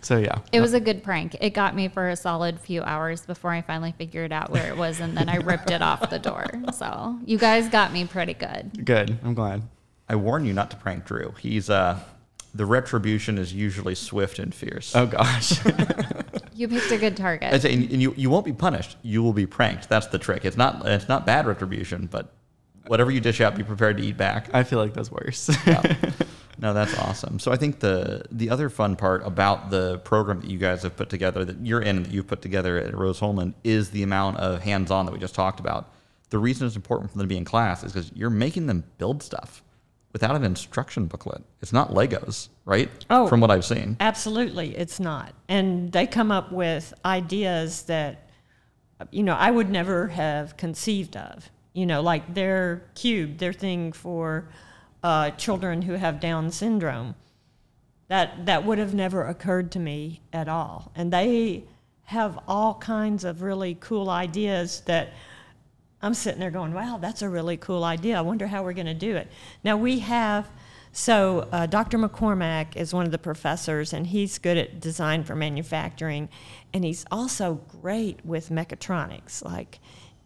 [0.02, 1.38] So yeah, It was a good prank.
[1.40, 4.78] It got me for a solid few hours before I finally figured out where it
[4.78, 6.46] was, and then I ripped it off the door.
[6.74, 8.86] So you guys got me pretty good.
[8.86, 9.18] good.
[9.24, 9.64] I'm glad.
[10.10, 11.34] I warn you not to prank Drew.
[11.40, 12.00] He's uh,
[12.54, 14.96] the retribution is usually swift and fierce.
[14.96, 15.60] Oh gosh.
[16.56, 17.52] You picked a good target.
[17.52, 18.96] I'd say, and and you, you won't be punished.
[19.02, 19.90] You will be pranked.
[19.90, 20.46] That's the trick.
[20.46, 22.32] It's not it's not bad retribution, but
[22.86, 24.54] whatever you dish out, be prepared to eat back.
[24.54, 25.50] I feel like that's worse.
[26.60, 27.40] No, that's awesome.
[27.40, 30.96] So I think the the other fun part about the program that you guys have
[30.96, 34.38] put together, that you're in, that you've put together at Rose Hulman, is the amount
[34.38, 35.92] of hands-on that we just talked about.
[36.30, 38.86] The reason it's important for them to be in class is because you're making them
[38.98, 39.62] build stuff
[40.14, 41.44] without an instruction booklet.
[41.62, 42.90] It's not Legos, right?
[43.10, 43.28] Oh.
[43.28, 43.98] from what I've seen.
[44.00, 45.34] Absolutely, it's not.
[45.50, 48.30] And they come up with ideas that,
[49.12, 51.50] you know, I would never have conceived of.
[51.74, 54.48] You know, like their cube, their thing for
[55.02, 57.16] uh, children who have Down syndrome.
[58.10, 60.92] That that would have never occurred to me at all.
[60.96, 61.64] And they
[62.04, 65.14] have all kinds of really cool ideas that
[66.04, 68.18] I'm sitting there going, wow, that's a really cool idea.
[68.18, 69.32] I wonder how we're going to do it.
[69.64, 70.50] Now, we have,
[70.92, 71.98] so uh, Dr.
[71.98, 76.28] McCormack is one of the professors, and he's good at design for manufacturing,
[76.74, 79.80] and he's also great with mechatronics, like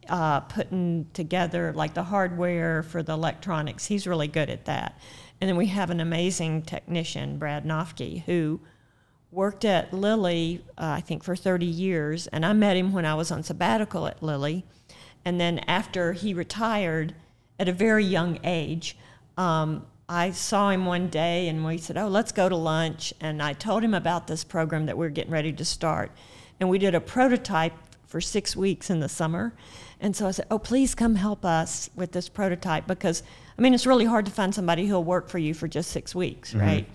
[0.09, 3.85] uh, putting together like the hardware for the electronics.
[3.85, 4.99] He's really good at that.
[5.39, 8.61] And then we have an amazing technician, Brad Nofke, who
[9.31, 12.25] worked at Lilly, uh, I think, for 30 years.
[12.27, 14.65] And I met him when I was on sabbatical at Lilly.
[15.27, 17.13] And then after he retired
[17.59, 18.97] at a very young age,
[19.37, 23.13] um, I saw him one day and we said, Oh, let's go to lunch.
[23.19, 26.13] And I told him about this program that we are getting ready to start.
[26.61, 27.73] And we did a prototype
[28.05, 29.53] for six weeks in the summer.
[29.99, 33.21] And so I said, Oh, please come help us with this prototype because,
[33.59, 36.15] I mean, it's really hard to find somebody who'll work for you for just six
[36.15, 36.87] weeks, right?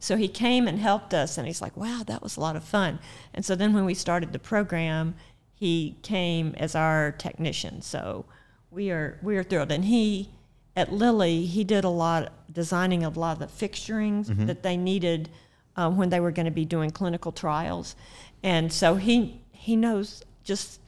[0.00, 2.62] So he came and helped us, and he's like, wow, that was a lot of
[2.62, 3.00] fun.
[3.34, 5.14] And so then when we started the program,
[5.58, 7.82] he came as our technician.
[7.82, 8.24] So
[8.70, 9.72] we are we are thrilled.
[9.72, 10.30] And he
[10.76, 14.76] at Lilly, he did a lot designing of a lot of the fixturings that they
[14.76, 15.28] needed
[15.76, 17.96] um, when they were going to be doing clinical trials.
[18.42, 20.80] And so he he knows just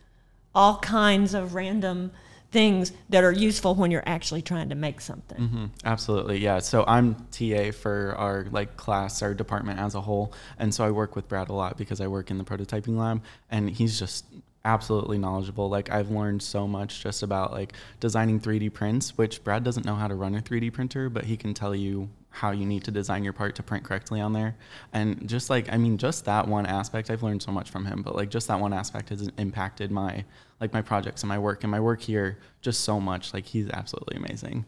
[0.54, 2.12] all kinds of random
[2.52, 5.38] things that are useful when you're actually trying to make something.
[5.38, 6.58] hmm Absolutely, yeah.
[6.58, 10.90] So I'm TA for our like class, our department as a whole, and so I
[10.90, 14.24] work with Brad a lot because I work in the prototyping lab, and he's just
[14.64, 15.68] absolutely knowledgeable.
[15.68, 19.94] Like I've learned so much just about like designing 3D prints, which Brad doesn't know
[19.94, 22.90] how to run a 3D printer, but he can tell you how you need to
[22.90, 24.54] design your part to print correctly on there.
[24.92, 28.02] And just like I mean, just that one aspect, I've learned so much from him.
[28.02, 30.24] But like just that one aspect has impacted my
[30.60, 33.32] like my projects and my work and my work here just so much.
[33.32, 34.64] Like he's absolutely amazing.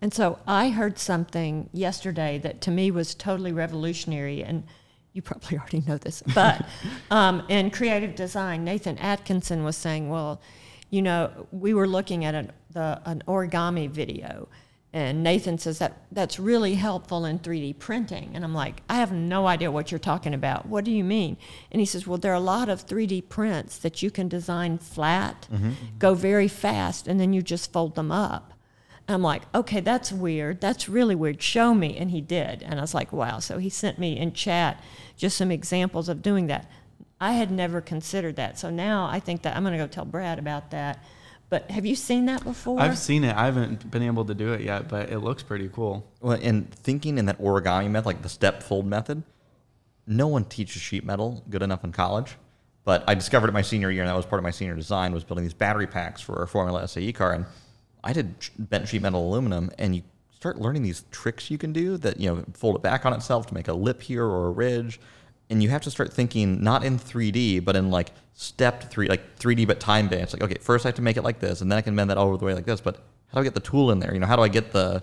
[0.00, 4.64] And so I heard something yesterday that to me was totally revolutionary, and
[5.14, 6.66] you probably already know this, but
[7.10, 10.42] um, in creative design, Nathan Atkinson was saying, well,
[10.90, 14.48] you know, we were looking at an, the, an origami video,
[14.92, 18.30] and Nathan says that that's really helpful in 3D printing.
[18.34, 20.66] And I'm like, I have no idea what you're talking about.
[20.66, 21.36] What do you mean?
[21.72, 24.78] And he says, Well, there are a lot of 3D prints that you can design
[24.78, 25.48] flat,
[25.98, 28.53] go very fast, and then you just fold them up.
[29.08, 30.60] I'm like, okay, that's weird.
[30.60, 31.42] That's really weird.
[31.42, 31.96] Show me.
[31.96, 32.62] And he did.
[32.62, 33.38] And I was like, wow.
[33.38, 34.82] So he sent me in chat
[35.16, 36.70] just some examples of doing that.
[37.20, 38.58] I had never considered that.
[38.58, 41.04] So now I think that I'm going to go tell Brad about that.
[41.50, 42.80] But have you seen that before?
[42.80, 43.36] I've seen it.
[43.36, 46.10] I haven't been able to do it yet, but it looks pretty cool.
[46.20, 49.22] Well, and thinking in that origami method, like the step fold method,
[50.06, 52.36] no one teaches sheet metal good enough in college.
[52.84, 55.12] But I discovered it my senior year, and that was part of my senior design,
[55.12, 57.32] was building these battery packs for a Formula SAE car.
[57.32, 57.46] And
[58.04, 61.96] I did bent sheet metal aluminum, and you start learning these tricks you can do
[61.96, 64.50] that, you know, fold it back on itself to make a lip here or a
[64.50, 65.00] ridge.
[65.48, 69.38] And you have to start thinking not in 3D, but in like stepped three, like
[69.38, 70.34] 3D but time based.
[70.34, 72.10] Like, okay, first I have to make it like this, and then I can bend
[72.10, 72.80] that all over the way like this.
[72.80, 72.96] But
[73.28, 74.12] how do I get the tool in there?
[74.12, 75.02] You know, how do I get the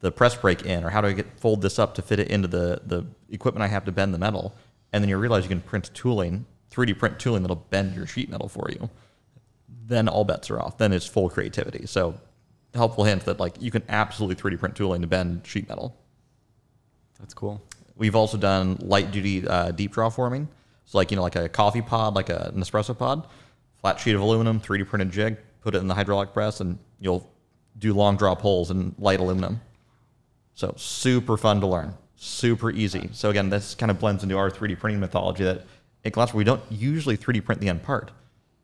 [0.00, 2.28] the press brake in, or how do I get fold this up to fit it
[2.28, 4.54] into the the equipment I have to bend the metal?
[4.92, 8.28] And then you realize you can print tooling, 3D print tooling that'll bend your sheet
[8.28, 8.90] metal for you.
[9.86, 10.78] Then all bets are off.
[10.78, 11.86] Then it's full creativity.
[11.86, 12.14] So
[12.74, 15.96] helpful hint that like you can absolutely 3D print tooling to bend sheet metal.
[17.18, 17.62] That's cool.
[17.96, 20.48] We've also done light duty uh, deep draw forming.
[20.86, 23.26] So like you know like a coffee pod, like a, an espresso pod,
[23.80, 27.28] flat sheet of aluminum, 3D printed jig, put it in the hydraulic press, and you'll
[27.78, 29.60] do long draw pulls in light aluminum.
[30.54, 33.08] So super fun to learn, super easy.
[33.12, 35.64] So again, this kind of blends into our 3D printing mythology that
[36.04, 38.10] at Glassboard we don't usually 3D print the end part.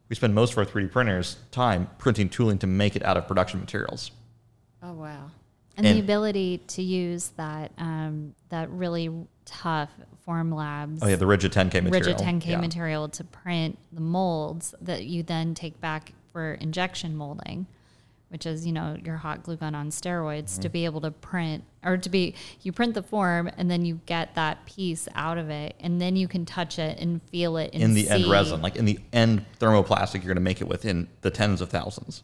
[0.08, 3.26] We spend most of our 3D printers time printing tooling to make it out of
[3.26, 4.12] production materials.
[4.82, 5.30] Oh, wow.
[5.76, 9.10] And, And- the ability to use that um, that really
[9.44, 9.90] tough
[10.26, 11.90] Formlabs Oh yeah, the rigid 10K material.
[11.90, 12.60] rigid 10K Yeah.
[12.60, 17.66] material to print the molds that you then take back for injection molding,
[18.36, 20.60] which is, you know, your hot glue gun on steroids Mm-hmm.
[20.60, 23.98] to be able to print or to be, you print the form and then you
[24.04, 27.70] get that piece out of it and then you can touch it and feel it
[27.72, 30.68] and in the end resin, like in the end thermoplastic, you're going to make it
[30.68, 32.22] within the tens of thousands.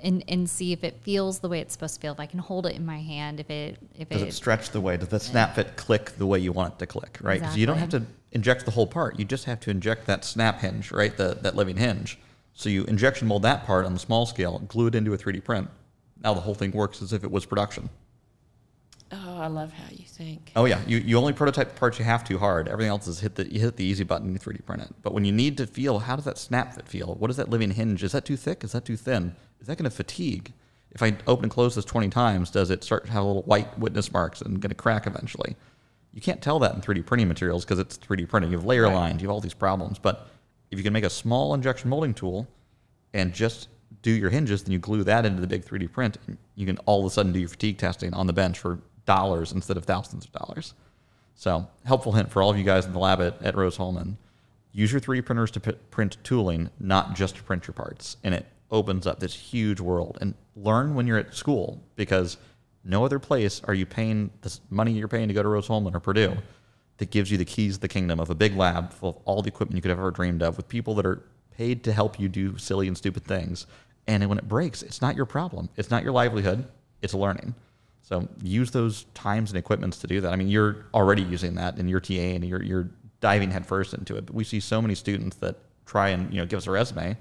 [0.00, 2.12] and, and see if it feels the way it's supposed to feel.
[2.12, 4.70] If I can hold it in my hand, if it, if Does it, it stretch
[4.70, 4.96] the way?
[4.96, 7.18] Does the snap fit click the way you want it to click?
[7.20, 7.40] Right?
[7.40, 9.18] Because you don't have to inject the whole part.
[9.18, 11.16] You just have to inject that snap hinge, right?
[11.16, 12.16] The, that living hinge.
[12.60, 15.42] So you injection mold that part on the small scale, glue it into a 3D
[15.42, 15.70] print.
[16.22, 17.88] Now the whole thing works as if it was production.
[19.10, 20.52] Oh, I love how you think.
[20.54, 22.68] Oh yeah, you, you only prototype the parts you have to hard.
[22.68, 24.94] Everything else is hit the you hit the easy button, you 3D print it.
[25.02, 27.14] But when you need to feel, how does that snap fit feel?
[27.14, 28.04] What is that living hinge?
[28.04, 28.62] Is that too thick?
[28.62, 29.34] Is that too thin?
[29.62, 30.52] Is that going to fatigue?
[30.90, 33.78] If I open and close this 20 times, does it start to have little white
[33.78, 35.56] witness marks and going to crack eventually?
[36.12, 38.50] You can't tell that in 3D printing materials because it's 3D printing.
[38.50, 39.98] You have layer lines, you have all these problems.
[39.98, 40.28] But
[40.70, 42.46] if you can make a small injection molding tool
[43.12, 43.68] and just
[44.02, 46.78] do your hinges, then you glue that into the big 3D print, and you can
[46.78, 49.84] all of a sudden do your fatigue testing on the bench for dollars instead of
[49.84, 50.74] thousands of dollars.
[51.34, 54.16] So, helpful hint for all of you guys in the lab at, at Rose Hulman
[54.72, 58.16] use your 3D printers to p- print tooling, not just to print your parts.
[58.22, 60.18] And it opens up this huge world.
[60.20, 62.36] And learn when you're at school because
[62.84, 65.94] no other place are you paying this money you're paying to go to Rose Hulman
[65.94, 66.36] or Purdue
[67.00, 69.40] that gives you the keys to the kingdom of a big lab full of all
[69.40, 72.20] the equipment you could have ever dreamed of with people that are paid to help
[72.20, 73.66] you do silly and stupid things.
[74.06, 75.70] And when it breaks, it's not your problem.
[75.76, 76.66] It's not your livelihood.
[77.00, 77.54] It's learning.
[78.02, 80.32] So use those times and equipments to do that.
[80.32, 82.90] I mean, you're already using that in your TA and you're, you're
[83.20, 84.26] diving headfirst into it.
[84.26, 87.16] But we see so many students that try and you know give us a resume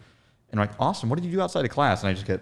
[0.51, 2.01] and like, awesome, what did you do outside of class?
[2.01, 2.41] And I just get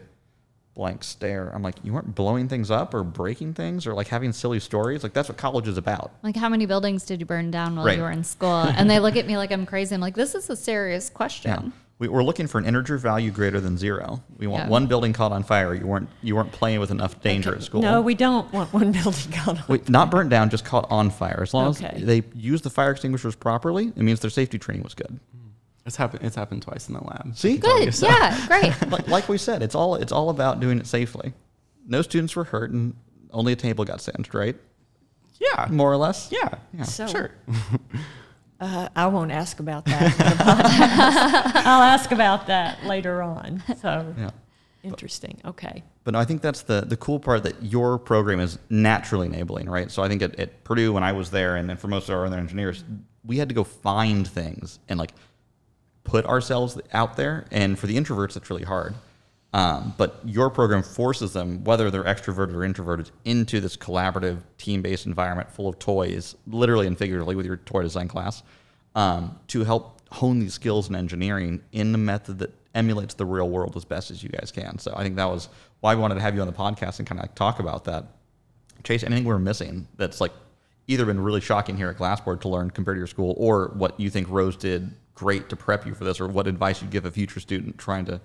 [0.77, 1.49] blank stare.
[1.53, 5.01] I'm like, you weren't blowing things up or breaking things or like having silly stories.
[5.03, 6.11] Like that's what college is about.
[6.23, 7.97] like how many buildings did you burn down while Right.
[7.97, 8.49] you were in school?
[8.77, 9.95] And they look at me like I'm crazy.
[9.95, 11.51] I'm like, this is a serious question.
[11.51, 11.69] Yeah.
[11.99, 14.21] We, we're looking for an integer value greater than zero.
[14.37, 14.69] We want Yeah.
[14.69, 15.73] one building caught on fire.
[15.73, 17.81] You weren't you weren't playing with enough danger at school.
[17.81, 19.63] No, we don't want one building caught on.
[19.67, 21.39] Wait, not burnt down, just caught on fire.
[21.41, 21.87] As long Okay.
[21.95, 25.19] as they use the fire extinguishers properly, it means their safety training was good.
[25.87, 26.23] It's happened.
[26.25, 27.35] It's happened twice in the lab.
[27.35, 27.57] See?
[27.57, 27.93] Good.
[27.95, 28.45] So- Yeah.
[28.47, 28.73] Great.
[28.91, 31.33] like, like we said, it's all it's all about doing it safely.
[31.87, 32.93] No students were hurt, and
[33.31, 34.55] only a table got singed, right?
[35.39, 35.67] Yeah.
[35.71, 36.29] More or less.
[36.31, 36.49] Yeah.
[36.73, 36.83] Yeah.
[36.83, 37.31] So- Sure.
[38.59, 40.01] Uh, I won't ask about that.
[40.01, 41.55] in the podcast.
[41.67, 43.61] I'll ask about that later on.
[43.83, 44.31] So Yeah.
[44.81, 45.39] interesting.
[45.45, 45.83] Okay.
[46.03, 49.69] But no, I think that's the the cool part that your program is naturally enabling,
[49.69, 49.91] right?
[49.91, 52.15] So I think at, at Purdue when I was there, and then for most of
[52.15, 52.83] our other engineers,
[53.23, 55.11] we had to go find things and like
[56.07, 57.45] put ourselves out there.
[57.51, 58.95] And for the introverts, it's really hard.
[59.53, 65.05] Um, but your program forces them, whether they're extroverted or introverted, into this collaborative, team-based
[65.05, 68.43] environment full of toys, literally and figuratively, with your toy design class,
[68.95, 73.49] um, to help hone these skills in engineering in the method that emulates the real
[73.49, 74.77] world as best as you guys can.
[74.79, 75.49] So I think that was
[75.79, 77.85] why we wanted to have you on the podcast and kind of like talk about
[77.85, 78.05] that.
[78.83, 80.31] Chase, anything we're missing that's like
[80.87, 83.99] either been really shocking here at Glassboard to learn compared to your school, or what
[83.99, 87.05] you think Rose did great to prep you for this, or what advice you'd give
[87.05, 88.21] a future student trying to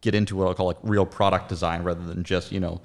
[0.00, 2.80] get into what I call like real product design rather than just you know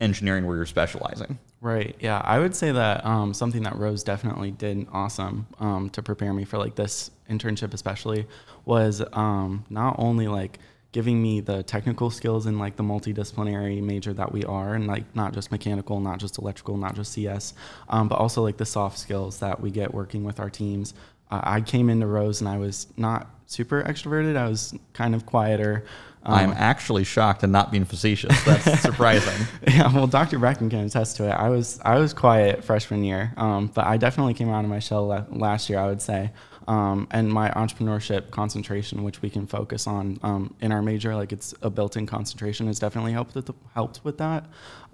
[0.00, 1.38] engineering where you're specializing.
[1.60, 1.94] Right.
[2.00, 2.20] Yeah.
[2.24, 6.44] I would say that um, something that Rose definitely did awesome um, to prepare me
[6.44, 8.26] for like this internship, especially,
[8.64, 10.58] was um, not only like
[10.92, 15.04] giving me the technical skills in like the multidisciplinary major that we are, and like
[15.16, 17.54] not just mechanical, not just electrical, not just CS,
[17.88, 20.94] um, but also like the soft skills that we get working with our teams.
[21.30, 24.36] Uh, I came into Rose and I was not super extroverted.
[24.36, 25.84] I was kind of quieter.
[26.24, 28.44] I'm Um, actually shocked and not being facetious.
[28.44, 29.46] That's surprising.
[29.66, 30.38] yeah, well, Dr.
[30.38, 31.32] Brackin can attest to it.
[31.32, 34.78] I was I was quiet freshman year, um, but I definitely came out of my
[34.78, 35.80] shell la- last year.
[35.80, 36.30] I would say,
[36.68, 41.32] um, and my entrepreneurship concentration, which we can focus on um, in our major, like
[41.32, 44.44] it's a built-in concentration, has definitely helped with the, helped with that,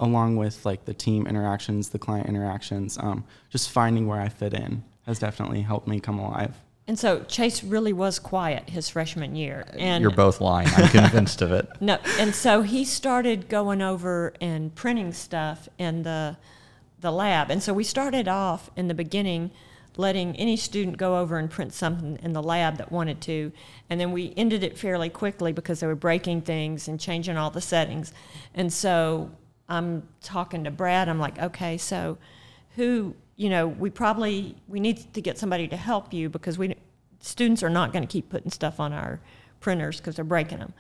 [0.01, 4.55] along with like the team interactions, the client interactions, um, just finding where I fit
[4.55, 6.55] in has definitely helped me come alive.
[6.87, 9.67] and so Chase really was quiet his freshman year.
[9.79, 10.69] And You're both lying.
[10.77, 11.69] I'm convinced of it.
[11.81, 16.37] No, and so he started going over and printing stuff in the
[17.01, 17.51] the lab.
[17.51, 19.51] And so we started off in the beginning
[19.99, 23.53] letting any student go over and print something in the lab that wanted to,
[23.91, 27.51] and then we ended it fairly quickly because they were breaking things and changing all
[27.51, 28.15] the settings.
[28.55, 29.31] And so
[29.69, 31.09] I'm talking to Brad.
[31.11, 32.17] I'm like, okay, so
[32.77, 36.75] who you know we probably we need to get somebody to help you because we
[37.21, 39.21] students are not going to keep putting stuff on our
[39.61, 40.73] printers because they're breaking them.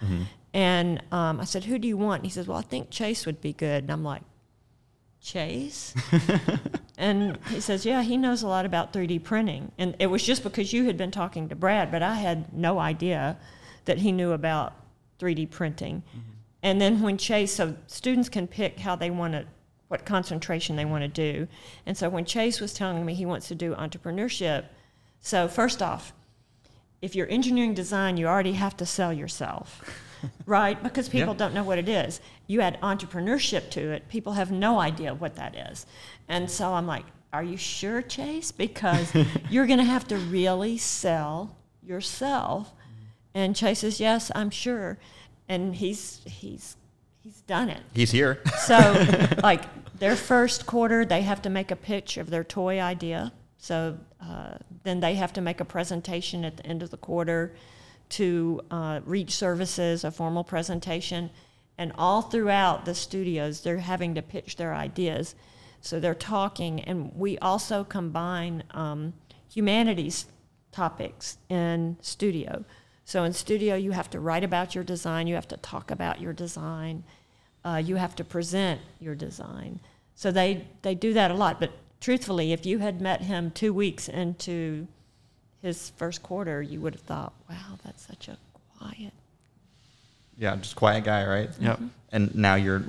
[0.55, 2.21] And um, I said, who do you want?
[2.21, 3.83] And he says, well, I think Chase would be good.
[3.83, 4.23] And I'm like,
[5.29, 5.95] Chase?
[6.99, 9.73] and he says, yeah, he knows a lot about 3D printing.
[9.77, 12.79] And it was just because you had been talking to Brad, but I had no
[12.79, 13.37] idea
[13.85, 14.73] that he knew about
[15.19, 16.03] 3D printing.
[16.09, 16.31] Mm-hmm.
[16.63, 19.45] And then when Chase, so students can pick how they want to,
[19.89, 21.47] what concentration they want to do.
[21.85, 24.65] And so when Chase was telling me he wants to do entrepreneurship,
[25.21, 26.13] so first off,
[27.03, 29.85] if you're engineering design, you already have to sell yourself,
[30.47, 30.81] right?
[30.83, 32.21] Because people don't know what it is.
[32.47, 35.87] You add entrepreneurship to it, people have no idea what that is.
[36.29, 38.53] And so I'm like, are you sure, Chase?
[38.53, 39.13] Because
[39.51, 42.73] you're going to have to really sell yourself.
[43.35, 44.99] And Chase says, yes, I'm sure.
[45.49, 46.77] And he's, he's,
[47.21, 47.83] he's done it.
[47.95, 48.43] He's here.
[48.65, 48.77] So,
[49.43, 49.63] like
[49.99, 53.33] their first quarter, they have to make a pitch of their toy idea.
[53.59, 54.55] So uh,
[54.85, 57.55] then they have to make a presentation at the end of the quarter
[58.11, 61.31] to uh, Reach Services, a formal presentation.
[61.77, 65.35] And all throughout the studios, they're having to pitch their ideas.
[65.81, 69.15] So they're talking, and we also combine um,
[69.53, 70.27] humanities
[70.73, 72.65] topics in studio.
[73.05, 76.21] So in studio, you have to write about your design, you have to talk about
[76.21, 77.05] your design,
[77.65, 79.81] uh, you have to present your design.
[80.15, 81.59] So they, they do that a lot.
[81.59, 84.87] But truthfully, if you had met him two weeks into
[85.63, 88.39] his first quarter, you would have thought, wow, that's such a
[88.79, 89.13] quiet.
[90.37, 91.51] Yeah, just quiet guy, right?
[91.61, 91.81] Yep.
[92.13, 92.83] And now you're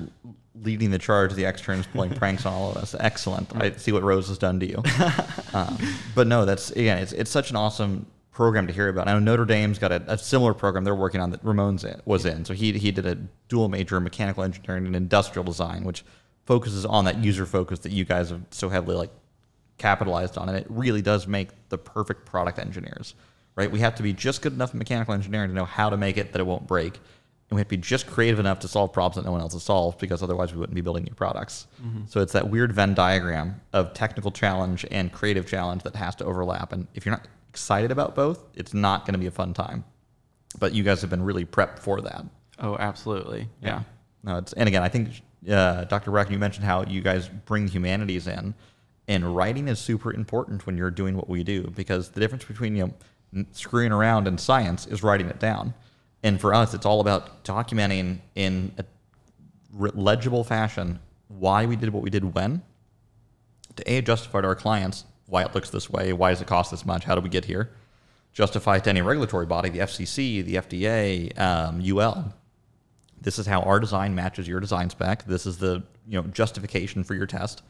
[0.62, 1.34] leading the charge.
[1.34, 2.96] The externs playing pranks on all of us.
[3.00, 3.56] Excellent.
[3.56, 4.84] I see what Rose has done to you.
[5.54, 5.78] um,
[6.16, 9.08] but no, that's again, it's it's such an awesome program to hear about.
[9.08, 12.00] I know Notre Dame's got a, a similar program they're working on that Ramon's in,
[12.06, 12.46] was in.
[12.46, 13.16] So he he did a
[13.48, 16.06] dual major in mechanical engineering and industrial design, which
[16.46, 19.12] focuses on that user focus that you guys have so heavily like
[19.80, 23.16] capitalized on, and it really does make the perfect product engineers.
[23.56, 23.70] Right?
[23.70, 26.18] We have to be just good enough in mechanical engineering to know how to make
[26.18, 26.94] it that it won't break,
[27.50, 29.54] and we have to be just creative enough to solve problems that no one else
[29.54, 31.66] has solved because otherwise we wouldn't be building new products.
[32.08, 36.26] So it's that weird Venn diagram of technical challenge and creative challenge that has to
[36.26, 36.72] overlap.
[36.74, 39.84] And if you're not excited about both, it's not going to be a fun time.
[40.60, 42.24] But you guys have been really prepped for that.
[42.60, 43.50] Oh, absolutely.
[43.62, 43.82] Yeah.
[44.24, 46.12] No, it's and again, I think uh, Dr.
[46.12, 48.54] Brackin, you mentioned how you guys bring humanities in,
[49.10, 52.78] and writing is super important when you're doing what we do because the difference between
[52.78, 52.94] you
[53.34, 55.74] know screwing around and science is writing it down,
[56.24, 58.86] and for us, it's all about documenting in a
[59.74, 62.62] legible fashion why we did what we did when,
[63.76, 66.72] to a justify to our clients why it looks this way, why does it cost
[66.72, 67.70] this much, how do we get here,
[68.34, 72.34] justify to any regulatory body, the FCC, the FDA, um, UL.
[73.22, 75.26] This is how our design matches your design spec.
[75.26, 77.62] This is the you know justification for your test.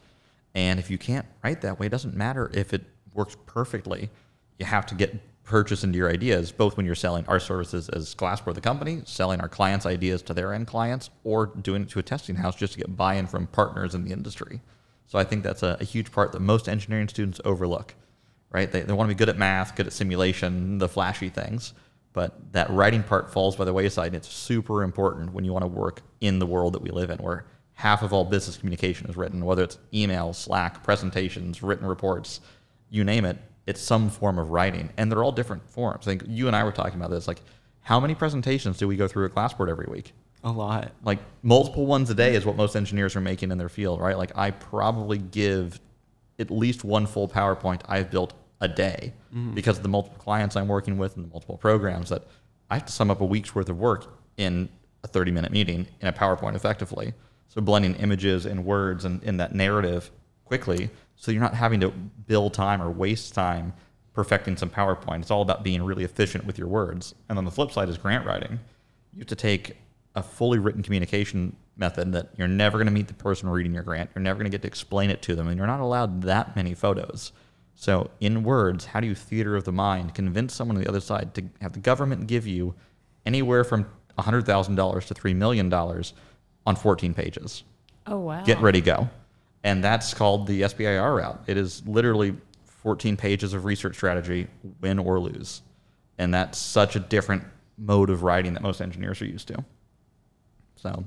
[0.54, 2.82] And if you can't write that way, it doesn't matter if it
[3.14, 4.10] works perfectly.
[4.58, 8.14] You have to get purchase into your ideas, both when you're selling our services as
[8.14, 11.98] Glassboard, the company, selling our clients' ideas to their end clients, or doing it to
[11.98, 14.60] a testing house just to get buy-in from partners in the industry.
[15.06, 17.96] So I think that's a, a huge part that most engineering students overlook,
[18.52, 18.70] right?
[18.70, 21.74] They, they want to be good at math, good at simulation, the flashy things,
[22.12, 24.08] but that writing part falls by the wayside.
[24.08, 27.10] And it's super important when you want to work in the world that we live
[27.10, 27.44] in, where
[27.80, 32.40] half of all business communication is written, whether it's email, Slack, presentations, written reports,
[32.90, 34.90] you name it, it's some form of writing.
[34.98, 36.06] And they're all different forms.
[36.06, 37.26] I think you and I were talking about this.
[37.26, 37.40] Like,
[37.80, 40.12] how many presentations do we go through at Glassboard every week?
[40.44, 40.92] A lot.
[41.04, 44.16] like multiple ones a day is what most engineers are making in their field, right?
[44.16, 45.80] Like I probably give
[46.38, 49.54] at least one full PowerPoint I've built a day mm-hmm.
[49.54, 52.26] because of the multiple clients I'm working with and the multiple programs that
[52.70, 54.68] I have to sum up a week's worth of work in
[55.02, 57.12] a 30 minute meeting in a PowerPoint effectively.
[57.50, 60.10] So blending images and words and in that narrative
[60.44, 63.74] quickly so you're not having to build time or waste time
[64.14, 65.20] perfecting some PowerPoint.
[65.20, 67.14] It's all about being really efficient with your words.
[67.28, 68.58] And on the flip side is grant writing.
[69.12, 69.76] You have to take
[70.14, 73.82] a fully written communication method that you're never going to meet the person reading your
[73.82, 74.10] grant.
[74.14, 76.56] You're never going to get to explain it to them, and you're not allowed that
[76.56, 77.32] many photos.
[77.74, 81.00] So, in words, how do you theater of the mind convince someone on the other
[81.00, 82.74] side to have the government give you
[83.24, 83.86] anywhere from
[84.18, 85.70] $100,000 to $3 million
[86.70, 87.64] on 14 pages?
[88.06, 88.44] Oh, wow.
[88.44, 89.10] Get ready, go.
[89.64, 91.42] And that's called the SBIR route.
[91.46, 94.46] It is literally 14 pages of research strategy,
[94.80, 95.62] win or lose.
[96.16, 97.44] And that's such a different
[97.76, 99.64] mode of writing that most engineers are used to.
[100.76, 101.04] So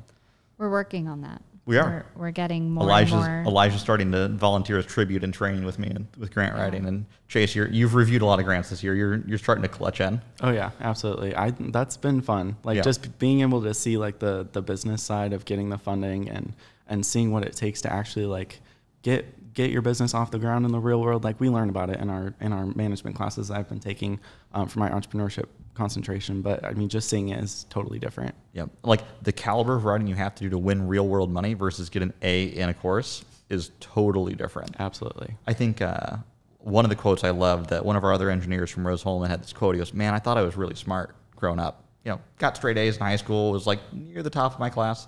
[0.57, 1.41] We're working on that.
[1.65, 2.05] We are.
[2.15, 3.43] We're, we're getting more Elijah's and more.
[3.53, 6.85] Elijah's starting to volunteer as tribute and training with me and with grant writing.
[6.85, 8.93] And Chase, you're, you've reviewed a lot of grants this year.
[8.95, 10.21] You're you're starting to clutch in.
[10.41, 11.33] Oh yeah, absolutely.
[11.35, 12.57] I that's been fun.
[12.63, 12.81] Like Yeah.
[12.81, 16.53] just being able to see like the the business side of getting the funding and
[16.87, 18.59] and seeing what it takes to actually like
[19.01, 21.23] get get your business off the ground in the real world.
[21.23, 24.19] Like we learn about it in our in our management classes I've been taking
[24.53, 26.41] um, for my entrepreneurship concentration.
[26.41, 28.35] But I mean, just seeing it is totally different.
[28.53, 31.53] Yeah, Like the caliber of writing you have to do to win real world money
[31.53, 34.75] versus get an A in a course is totally different.
[34.79, 35.35] Absolutely.
[35.45, 36.17] I think uh,
[36.59, 39.29] one of the quotes I loved that one of our other engineers from Rose Hulman
[39.29, 39.75] had this quote.
[39.75, 41.83] He goes, "Man, I thought I was really smart growing up.
[42.03, 44.69] You know, got straight A's in high school, was like near the top of my
[44.69, 45.07] class,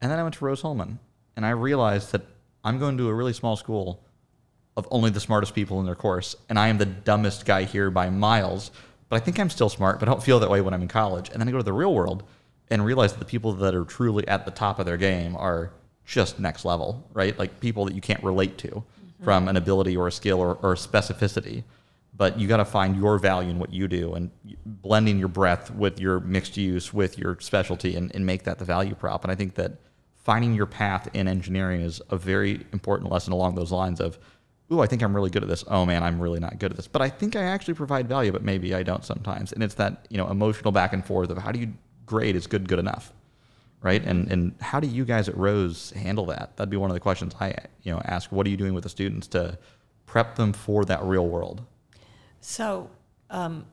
[0.00, 0.98] and then I went to Rose Hulman,
[1.36, 2.22] and I realized that
[2.64, 4.02] I'm going to a really small school
[4.76, 7.90] of only the smartest people in their course, and I am the dumbest guy here
[7.90, 8.70] by miles.
[9.08, 10.88] But I think I'm still smart, but I don't feel that way when I'm in
[10.88, 11.30] college.
[11.30, 12.24] And then I go to the real world
[12.70, 15.72] and realize that the people that are truly at the top of their game are
[16.04, 17.38] just next level, right?
[17.38, 19.24] Like people that you can't relate to mm-hmm.
[19.24, 21.64] from an ability or a skill or, or specificity.
[22.16, 24.30] But you got to find your value in what you do and
[24.66, 28.64] blending your breadth with your mixed use, with your specialty, and, and make that the
[28.64, 29.22] value prop.
[29.22, 29.72] And I think that
[30.28, 34.18] finding your path in engineering is a very important lesson along those lines of,
[34.70, 35.64] ooh, I think I'm really good at this.
[35.68, 36.86] Oh man, I'm really not good at this.
[36.86, 39.54] But I think I actually provide value, but maybe I don't sometimes.
[39.54, 41.72] And it's that, you know, emotional back and forth of how do you
[42.04, 43.10] grade is good good enough?
[43.80, 44.04] Right?
[44.04, 46.58] And and how do you guys at Rose handle that?
[46.58, 48.30] That'd be one of the questions I you know ask.
[48.30, 49.58] What are you doing with the students to
[50.04, 51.62] prep them for that real world?
[52.42, 52.90] So,
[53.30, 53.64] um,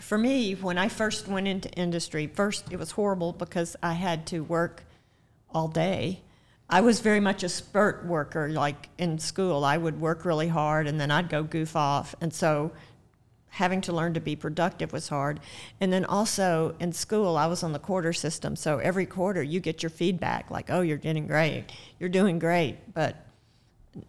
[0.00, 4.26] for me, when I first went into industry, first it was horrible because I had
[4.26, 4.82] to work
[5.52, 6.22] all day.
[6.68, 9.64] I was very much a spurt worker, like in school.
[9.64, 12.14] I would work really hard and then I'd go goof off.
[12.20, 12.70] And so
[13.48, 15.40] having to learn to be productive was hard.
[15.80, 18.54] And then also in school, I was on the quarter system.
[18.54, 21.64] So every quarter you get your feedback like, oh, you're getting great,
[21.98, 22.94] you're doing great.
[22.94, 23.26] But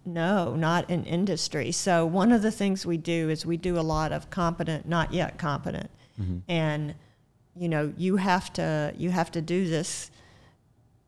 [0.05, 1.71] no, not in industry.
[1.71, 5.11] So one of the things we do is we do a lot of competent, not
[5.11, 5.89] yet competent,
[6.21, 6.39] mm-hmm.
[6.47, 6.93] and
[7.55, 10.11] you know you have to you have to do this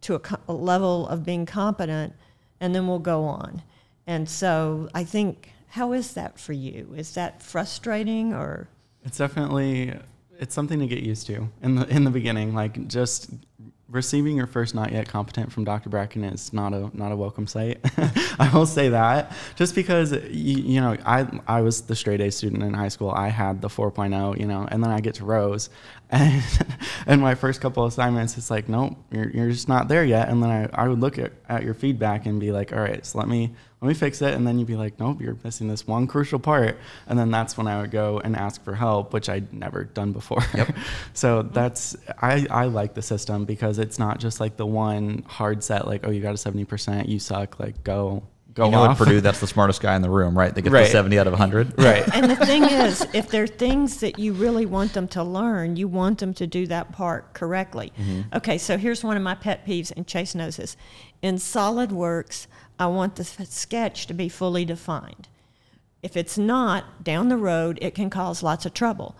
[0.03, 2.13] to a, a level of being competent,
[2.59, 3.61] and then we'll go on.
[4.05, 6.93] And so I think, how is that for you?
[6.95, 8.67] Is that frustrating or?
[9.05, 9.97] It's definitely
[10.39, 12.53] it's something to get used to in the in the beginning.
[12.53, 13.29] Like just
[13.89, 15.89] receiving your first not yet competent from Dr.
[15.89, 17.79] Brackin is not a not a welcome sight.
[18.39, 22.31] I will say that just because you, you know I I was the straight A
[22.31, 23.11] student in high school.
[23.11, 25.69] I had the 4.0, you know, and then I get to Rose,
[26.09, 26.43] and
[27.05, 30.29] and my first couple assignments, it's like nope, you're you're just not there yet.
[30.29, 33.05] And then I I would look at, at your feedback and be like, all right,
[33.05, 33.53] so let me
[33.83, 34.33] let me fix it.
[34.33, 36.77] And then you'd be like, nope, you're missing this one crucial part.
[37.05, 40.13] And then that's when I would go and ask for help, which I'd never done
[40.13, 40.41] before.
[40.55, 40.73] Yep.
[41.13, 45.65] so that's, I, I like the system because it's not just like the one hard
[45.65, 48.23] set, like, oh, you got a 70%, you suck, like go,
[48.53, 48.99] go you know, at off.
[48.99, 50.55] Purdue, that's the smartest guy in the room, right?
[50.55, 51.77] They get the 70 out of 100.
[51.77, 52.07] right.
[52.15, 55.75] And the thing is, if there are things that you really want them to learn,
[55.75, 57.91] you want them to do that part correctly.
[57.99, 58.37] Mm-hmm.
[58.37, 60.77] Okay, so here's one of my pet peeves, and Chase knows this.
[61.21, 62.47] In SolidWorks,
[62.79, 65.27] I want the sketch to be fully defined.
[66.01, 69.15] If it's not, down the road, it can cause lots of trouble.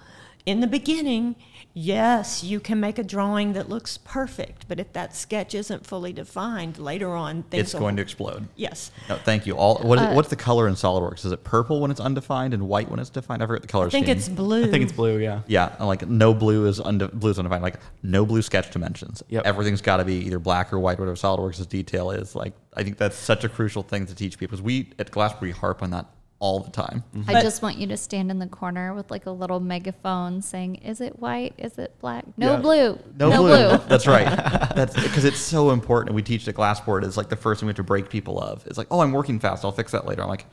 [0.46, 1.38] In the beginning,
[1.74, 6.12] yes, you can make a drawing that looks perfect, but if that sketch isn't fully
[6.12, 8.50] defined, later on, things It's will- going to explode.
[8.58, 8.92] Yes.
[9.08, 9.56] No, thank you.
[9.56, 11.26] All what is, uh, what's the color in SolidWorks?
[11.26, 13.42] Is it purple when it's undefined and white when it's defined?
[13.42, 14.18] I forget the color I think scheme.
[14.18, 14.66] it's blue.
[14.66, 15.42] I think it's blue, yeah.
[15.48, 17.64] Yeah, like no blue is unde- blue is undefined.
[17.64, 19.24] Like no blue sketch dimensions.
[19.30, 19.46] Yep.
[19.46, 21.00] Everything's got to be either black or white.
[21.00, 22.36] Whatever SolidWorks' detail is.
[22.36, 24.58] Like I think that's such a crucial thing to teach people.
[24.58, 26.06] Because we at Glassboard harp on that
[26.44, 27.06] all the time.
[27.16, 27.30] Mm-hmm.
[27.30, 30.42] I But- just want you to stand in the corner with like a little megaphone
[30.42, 31.54] saying, "Is it white?
[31.58, 32.26] Is it black?
[32.36, 32.60] No Yeah.
[32.60, 33.00] blue.
[33.18, 33.78] No, blue.
[33.88, 34.26] That's right.
[34.76, 36.16] That's because it's so important.
[36.16, 37.06] We teach at Glassboard.
[37.06, 38.68] It's like the first thing we have to break people of.
[38.68, 39.64] It's like, oh, I'm working fast.
[39.64, 40.22] I'll fix that later.
[40.22, 40.46] I'm like,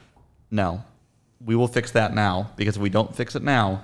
[0.52, 0.84] no,
[1.44, 3.82] we will fix that now because if we don't fix it now,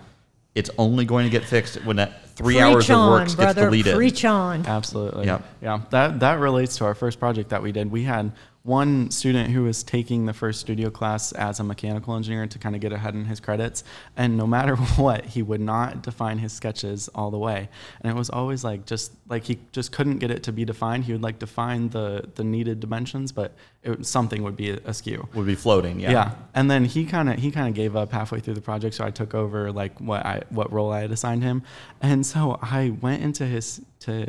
[0.55, 3.35] it's only going to get fixed when that three Preach hours of on, work gets
[3.35, 3.65] brother.
[3.65, 3.97] deleted.
[3.97, 4.65] Preach on.
[4.65, 5.27] Absolutely.
[5.27, 5.43] Yep.
[5.61, 5.81] Yeah.
[5.91, 7.91] That that relates to our first project that we did.
[7.91, 8.31] We had
[8.67, 12.75] one student who was taking the first studio class as a mechanical engineer to kind
[12.75, 13.85] of get ahead in his credits,
[14.17, 17.69] and no matter what, he would not define his sketches all the way.
[18.01, 21.05] And it was always like just like he just couldn't get it to be defined.
[21.05, 23.53] He would like define the the needed dimensions, but
[23.85, 25.29] it, something would be askew.
[25.35, 26.01] Would be floating.
[26.01, 26.11] Yeah.
[26.11, 26.35] Yeah.
[26.55, 29.05] And then he kind of he kind of gave up halfway through the project, so
[29.05, 31.63] I took over like what I what role I had assigned him,
[32.03, 34.27] and so I went into his to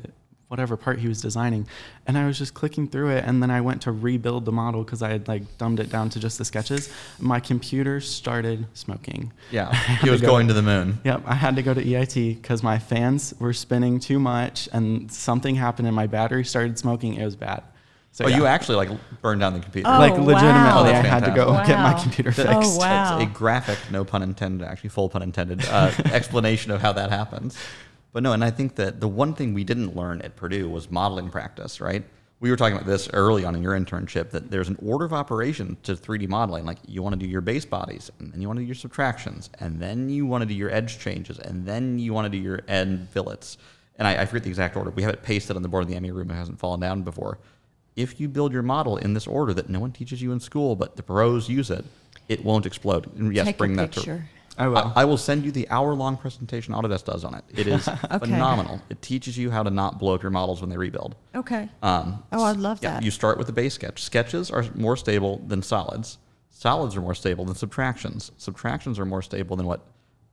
[0.48, 1.68] whatever part he was designing.
[2.06, 3.26] And I was just clicking through it.
[3.26, 6.10] And then I went to rebuild the model because I had like dumbed it down
[6.12, 6.90] to just the sketches.
[7.20, 9.34] My computer started smoking.
[9.52, 11.00] Yeah, he was go- going to the moon.
[11.04, 15.12] Yep, I had to go to EIT because my fans were spinning too much and
[15.12, 17.16] something happened and my battery started smoking.
[17.16, 17.64] It was bad.
[18.14, 18.38] So Oh, yeah.
[18.38, 19.88] you actually like burned down the computer.
[19.88, 20.24] Oh, like wow.
[20.24, 22.50] legitimately, Oh, I had to go get my computer fixed.
[22.52, 23.18] Oh, wow.
[23.20, 27.12] That's a graphic, no pun intended, actually full pun intended, uh, explanation of how that
[27.12, 27.56] happens.
[28.18, 30.90] But no, and I think that the one thing we didn't learn at Purdue was
[30.90, 32.04] modeling practice, right?
[32.40, 35.14] We were talking about this early on in your internship that there's an order of
[35.14, 36.66] operation to 3D modeling.
[36.66, 38.74] Like you want to do your base bodies, and then you want to do your
[38.74, 42.30] subtractions, and then you want to do your edge changes, and then you want to
[42.32, 43.60] do your end fillets.
[44.00, 44.90] And I, I forget the exact order.
[44.90, 46.32] We have it pasted on the board in the ME room.
[46.32, 47.38] It hasn't fallen down before.
[47.96, 50.76] If you build your model in this order that no one teaches you in school,
[50.76, 51.86] but the pros use it,
[52.30, 53.16] it won't explode.
[53.16, 54.18] And yes, Take bring that picture.
[54.18, 54.37] to.
[54.58, 54.78] I will.
[54.78, 57.44] I, I will send you the hour-long presentation Autodesk does on it.
[57.50, 57.88] It is
[58.20, 58.82] phenomenal.
[58.90, 61.16] It teaches you how to not blow up your models when they rebuild.
[61.36, 61.70] Okay.
[61.84, 63.04] Um, Oh, I'd love yeah, that.
[63.04, 64.02] You start with the base sketch.
[64.04, 66.18] Sketches are more stable than solids.
[66.50, 68.32] Solids are more stable than subtractions.
[68.38, 69.82] Subtractions are more stable than what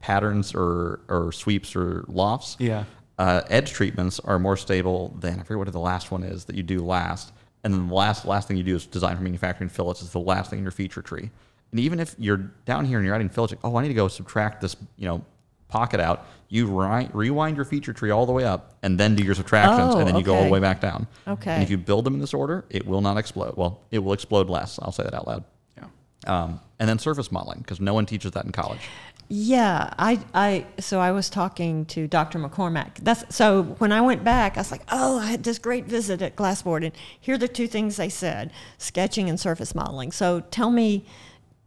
[0.01, 2.57] patterns or, or sweeps or lofts.
[2.59, 2.85] Yeah.
[3.19, 6.57] Uh, edge treatments are more stable than I forget what the last one is that
[6.57, 7.33] you do last.
[7.63, 10.19] And then the last last thing you do is design for manufacturing fillets is the
[10.21, 11.31] last thing in your feature tree.
[11.71, 13.95] And even if you're down here and you're adding fillets, like, oh, I need to
[13.95, 15.25] go subtract this, you know,
[15.69, 16.27] pocket out.
[16.49, 19.95] You ri- rewind your feature tree all the way up, and then do your subtractions,
[19.95, 21.09] Oh, and then you go all the way back down.
[21.27, 21.51] Okay.
[21.51, 23.57] And if you build them in this order, it will not explode.
[23.57, 24.79] Well, it will explode less.
[24.81, 25.45] I'll say that out loud.
[25.77, 25.85] yeah.
[26.29, 28.79] Um, and then surface modeling, because no one teaches that in college.
[29.29, 32.39] Yeah, I, I, so I was talking to Dr.
[32.39, 32.97] McCormack.
[33.03, 36.21] That's so when I went back, I was like, oh, I had this great visit
[36.23, 40.13] at Glassboard, and here are the two things they said: sketching and surface modeling.
[40.13, 41.07] So tell me,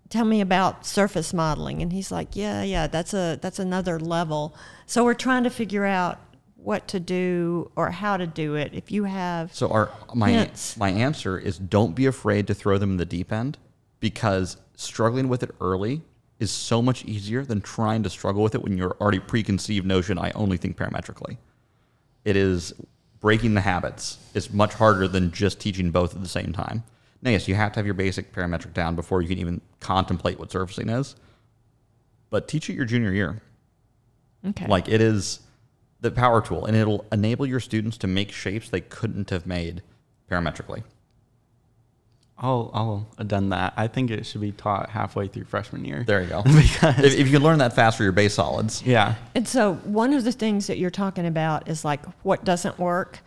[0.10, 1.82] tell me about surface modeling.
[1.82, 4.56] And he's like, yeah, yeah, that's a that's another level.
[4.86, 6.20] So we're trying to figure out
[6.56, 8.72] what to do or how to do it.
[8.74, 10.76] If you have, So our my Hints.
[10.78, 13.58] my answer is don't be afraid to throw them in the deep end,
[14.00, 16.02] because struggling with it early
[16.40, 20.20] is so much easier than trying to struggle with it when you're already preconceived notion.
[20.20, 21.38] I only think parametrically.
[22.26, 22.74] It is
[23.20, 26.84] breaking the habits is much harder than just teaching both at the same time.
[27.22, 30.40] Now, yes, you have to have your basic parametric down before you can even contemplate
[30.40, 31.16] what surfacing is.
[32.30, 33.42] But teach it your junior year.
[34.46, 35.40] okay, Like it is
[36.02, 39.82] the power tool, and it'll enable your students to make shapes they couldn't have made
[40.30, 40.84] parametrically.
[42.40, 42.70] I'll
[43.18, 43.74] I'll done that.
[43.78, 46.04] I think it should be taught halfway through freshman year.
[46.06, 46.44] There you go.
[46.46, 49.16] Because- if, if you can learn that fast for your base solids, Yeah.
[49.34, 53.20] And so one of the things that you're talking about is like what doesn't work.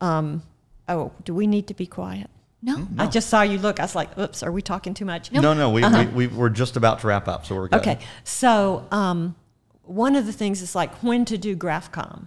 [0.00, 0.42] Um,
[0.88, 2.28] oh, do we need to be quiet?
[2.66, 2.86] No.
[2.98, 3.78] I just saw you look.
[3.80, 5.30] I was like, oops, are we talking too much?
[5.32, 7.80] no, no, we, we, we we're just about to wrap up, so we're good.
[7.80, 7.98] Okay.
[8.24, 9.36] So um,
[9.84, 12.26] one of the things is like when to do GraphCom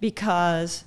[0.00, 0.84] because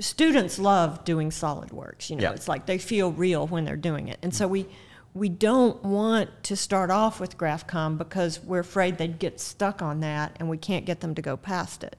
[0.00, 2.10] students love doing SolidWorks.
[2.10, 2.32] You know, Yeah.
[2.32, 4.18] it's like they feel real when they're doing it.
[4.22, 4.66] And so we
[5.14, 10.00] we don't want to start off with GraphCom because we're afraid they'd get stuck on
[10.00, 11.96] that and we can't get them to go past it.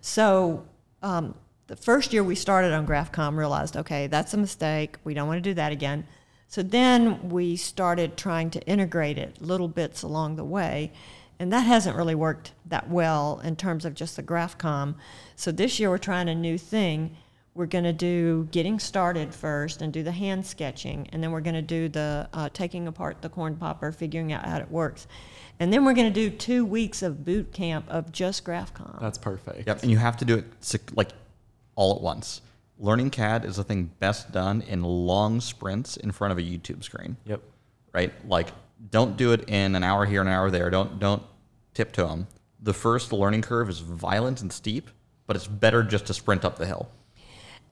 [0.00, 0.66] So
[1.02, 1.34] um,
[1.68, 4.96] the first year we started on GraphCom realized, okay, that's a mistake.
[5.04, 6.06] We don't want to do that again.
[6.48, 10.92] So then we started trying to integrate it little bits along the way.
[11.38, 14.94] And that hasn't really worked that well in terms of just the GraphCom.
[15.36, 17.14] So this year we're trying a new thing.
[17.54, 21.40] We're going to do getting started first and do the hand sketching, and then we're
[21.40, 25.08] going to do the uh, taking apart the corn popper, figuring out how it works.
[25.58, 29.00] And then we're going to do two weeks of boot camp of just GraphCom.
[29.00, 29.66] That's perfect.
[29.66, 30.46] Yep, and you have to do it
[30.94, 31.10] like
[31.78, 32.42] all at once.
[32.78, 36.82] Learning CAD is a thing best done in long sprints in front of a YouTube
[36.82, 37.16] screen.
[37.24, 37.40] Yep.
[37.92, 38.12] right?
[38.28, 38.48] Like,
[38.90, 40.70] don't do it in an hour here, an hour there.
[40.70, 41.22] Don't don't
[41.74, 42.26] tiptoe them.
[42.60, 44.90] The first learning curve is violent and steep,
[45.26, 46.88] but it's better just to sprint up the hill.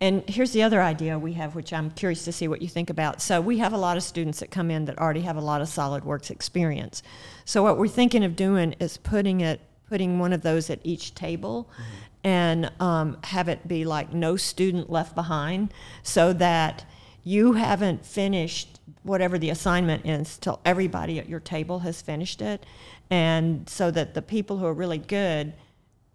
[0.01, 2.91] And here's the other idea we have, which I'm curious to see what you think
[2.91, 3.21] about.
[3.23, 5.63] So we have a lot of students that come in that already have a lot
[5.63, 7.03] of SolidWorks experience.
[7.45, 11.15] So what we're thinking of doing is putting it, putting one of those at each
[11.15, 11.83] table, mm-hmm.
[12.27, 15.73] And um, have it be like no student left behind,
[16.03, 16.85] so that
[17.23, 22.67] you haven't finished whatever the assignment is till everybody at your table has finished it,
[23.11, 25.55] and so that the people who are really good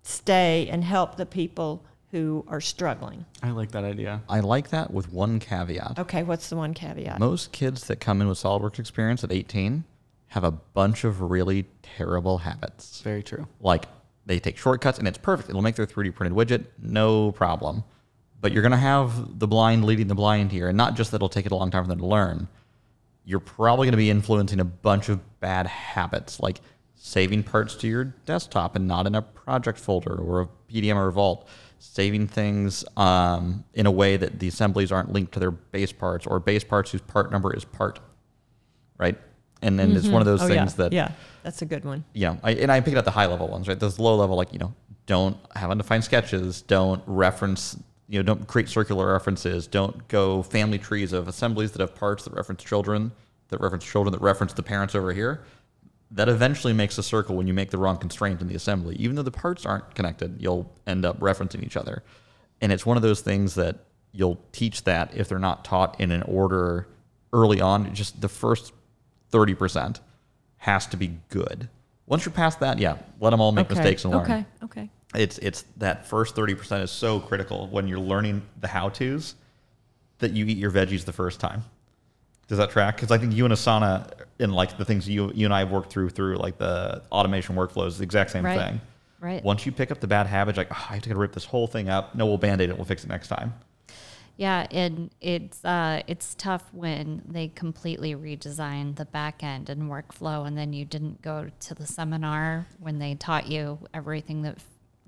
[0.04, 3.26] stay and help the people who are struggling.
[3.42, 4.22] I like that idea.
[4.28, 5.98] I like that with one caveat.
[5.98, 7.20] Okay, what's the one caveat?
[7.20, 9.86] Most kids that come in with SolidWorks experience at 18
[10.28, 13.00] have a bunch of really terrible habits.
[13.00, 13.48] Very true.
[13.62, 13.86] Like
[14.26, 15.50] they take shortcuts and it's perfect.
[15.50, 17.84] It'll make their 3D printed widget, no problem.
[18.40, 20.68] But you're going to have the blind leading the blind here.
[20.68, 22.48] And not just that it'll take it a long time for them to learn,
[23.24, 26.60] you're probably going to be influencing a bunch of bad habits, like
[26.96, 31.08] saving parts to your desktop and not in a project folder or a PDM or
[31.08, 31.48] a Vault,
[31.80, 36.28] saving things um, in a way that the assemblies aren't linked to their base parts
[36.28, 38.00] or base parts whose part number is part,
[38.98, 39.18] right?
[39.62, 40.38] And then it's one of mm-hmm.
[40.38, 40.84] those Oh, things yeah.
[40.84, 41.12] that yeah,
[41.44, 42.04] that's a good one.
[42.14, 43.80] yeah, I, and I picked out the high level ones, right?
[43.80, 44.74] Those low level, like you know,
[45.06, 50.80] don't have undefined sketches, don't reference, you know, don't create circular references, don't go family
[50.80, 53.12] trees of assemblies that have parts that reference children,
[53.50, 55.44] that reference children, that reference the parents over here.
[56.14, 58.96] That eventually makes a circle when you make the wrong constraint in the assembly.
[58.98, 62.04] Even though the parts aren't connected, you'll end up referencing each other.
[62.60, 63.78] And it's one of those things that
[64.12, 66.88] you'll teach that if they're not taught in an order
[67.32, 67.94] early on.
[67.96, 68.74] Just the first
[69.32, 70.00] 30%
[70.58, 71.70] has to be good.
[72.06, 73.76] Once you're past that, yeah, let them all make Okay.
[73.76, 74.24] mistakes and learn.
[74.24, 74.90] Okay, okay.
[75.16, 79.36] It's it's that first 30% is so critical when you're learning the how-tos
[80.20, 81.64] that you eat your veggies the first time.
[82.48, 82.96] Does that track?
[82.98, 85.72] Because I think you and Asana and like the things you you and I have
[85.72, 88.60] worked through through like the automation workflows, the exact same Right.
[88.60, 88.82] thing.
[89.22, 89.44] Right.
[89.44, 91.68] Once you pick up the bad habits, like oh, I have to rip this whole
[91.68, 92.16] thing up.
[92.16, 92.76] No, we'll band-aid it.
[92.76, 93.54] We'll fix it next time.
[94.42, 100.48] Yeah, and it's uh, it's tough when they completely redesign the back end and workflow,
[100.48, 104.58] and then you didn't go to the seminar when they taught you everything that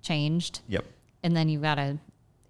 [0.04, 0.86] changed, Yep.
[1.24, 1.98] and then you gotta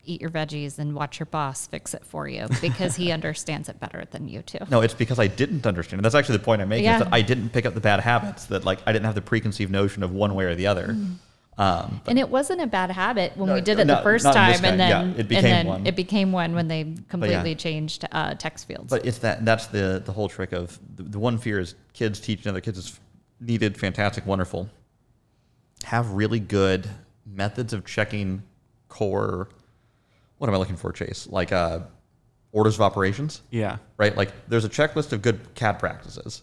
[0.03, 3.79] eat your veggies and watch your boss fix it for you because he understands it
[3.79, 4.57] better than you do.
[4.69, 6.01] No, it's because I didn't understand.
[6.01, 6.03] it.
[6.03, 6.83] That's actually the point I'm making.
[6.83, 6.97] Yeah.
[6.97, 8.47] Is that I didn't pick up the bad habits.
[8.47, 10.87] That like I didn't have the preconceived notion of one way or the other.
[10.89, 11.15] Mm.
[11.57, 14.23] Um, And it wasn't a bad habit when No, we did it no, the first
[14.25, 15.87] not in this time, and kind- yeah, then it became and then one.
[15.87, 18.89] it became one when they completely changed uh, text fields.
[18.89, 22.19] But it's that that's the the whole trick of the, the one fear is kids
[22.19, 22.99] teaching other kids is
[23.39, 24.67] needed, fantastic, wonderful.
[25.83, 26.89] Have really good
[27.25, 28.41] methods of checking
[28.89, 29.49] core.
[30.39, 31.27] What am I looking for, Chase?
[31.27, 31.81] Like uh,
[32.51, 33.77] orders of operations, Yeah.
[33.97, 34.15] right?
[34.17, 36.41] Like there's a checklist of good CAD practices.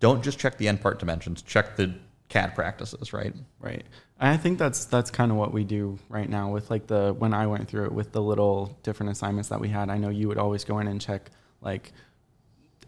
[0.00, 1.40] Don't just check the end part dimensions.
[1.42, 1.94] Check the
[2.28, 3.32] CAD practices, right?
[3.58, 3.84] Right.
[4.20, 7.32] I think that's that's kind of what we do right now with like the when
[7.32, 9.90] I went through it with the little different assignments that we had.
[9.90, 11.92] I know you would always go in and check like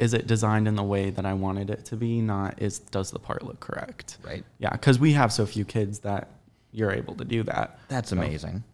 [0.01, 2.21] is it designed in the way that I wanted it to be?
[2.21, 4.19] Not is does the part look correct?
[4.25, 4.45] Right.
[4.59, 6.29] Yeah, because we have so few kids that
[6.73, 7.79] you're able to do that.
[7.89, 8.65] That's So- amazing.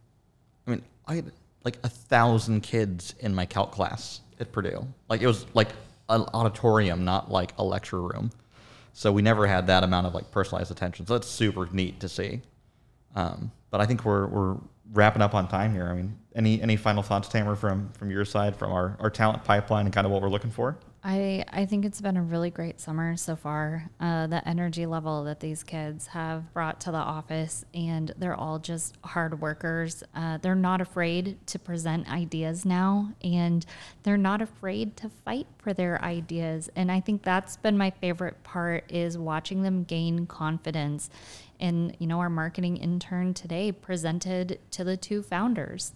[0.66, 1.32] I mean, I had
[1.64, 4.86] like a thousand kids in my calc class at Purdue.
[5.08, 5.68] Like it was like
[6.08, 8.30] an auditorium, not like a lecture room.
[8.96, 11.06] So we never had that amount of like personalized attention.
[11.06, 12.40] So that's super neat to see.
[13.14, 14.56] Um, but I think we're we're
[14.90, 15.86] wrapping up on time here.
[15.86, 19.44] I mean, any any final thoughts, Tamer, from from your side, from our, our talent
[19.44, 20.78] pipeline and kind of what we're looking for?
[21.08, 23.88] I, I think it's been a really great summer so far.
[24.00, 28.58] Uh, the energy level that these kids have brought to the office, and they're all
[28.58, 30.02] just hard workers.
[30.16, 33.64] Uh, they're not afraid to present ideas now, and
[34.02, 36.68] they're not afraid to fight for their ideas.
[36.74, 41.08] And I think that's been my favorite part is watching them gain confidence.
[41.60, 45.92] And you know, our marketing intern today presented to the two founders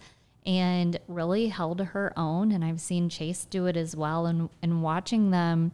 [0.46, 2.52] and really held her own.
[2.52, 4.26] And I've seen Chase do it as well.
[4.26, 5.72] And, and watching them,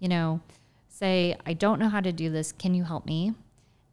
[0.00, 0.40] you know,
[0.88, 2.52] say, I don't know how to do this.
[2.52, 3.34] Can you help me?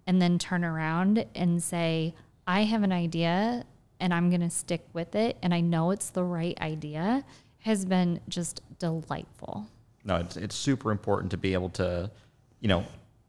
[0.08, 2.14] And then turn around and say,
[2.48, 3.66] I have an idea
[4.00, 5.38] and I'm going to stick with it.
[5.42, 7.24] And I know it's the right idea
[7.60, 9.66] has been just delightful.
[10.04, 12.12] No, it's it's super important to be able to,
[12.60, 12.86] you know,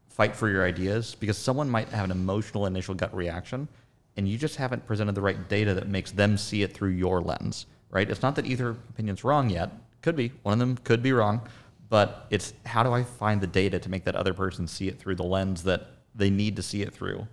[0.09, 3.67] fight for your ideas because someone might have an emotional initial gut reaction,
[4.17, 7.21] and you just haven't presented the right data that makes them see it through your
[7.21, 8.09] lens, right?
[8.09, 9.71] It's not that either opinion's wrong yet.
[10.03, 11.41] Could be one of them could be wrong,
[11.89, 14.99] but it's how do I find the data to make that other person see it
[14.99, 17.27] through the lens that they need to see it through,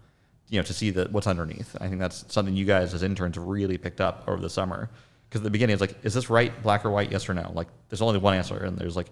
[0.49, 1.75] you know, to see the what's underneath.
[1.79, 4.89] I think that's something you guys as interns really picked up over the summer.
[5.29, 7.51] Because at the beginning, it's like, is this right, black or white, yes or no?
[7.55, 9.07] Like, there's only one answer, and there's like,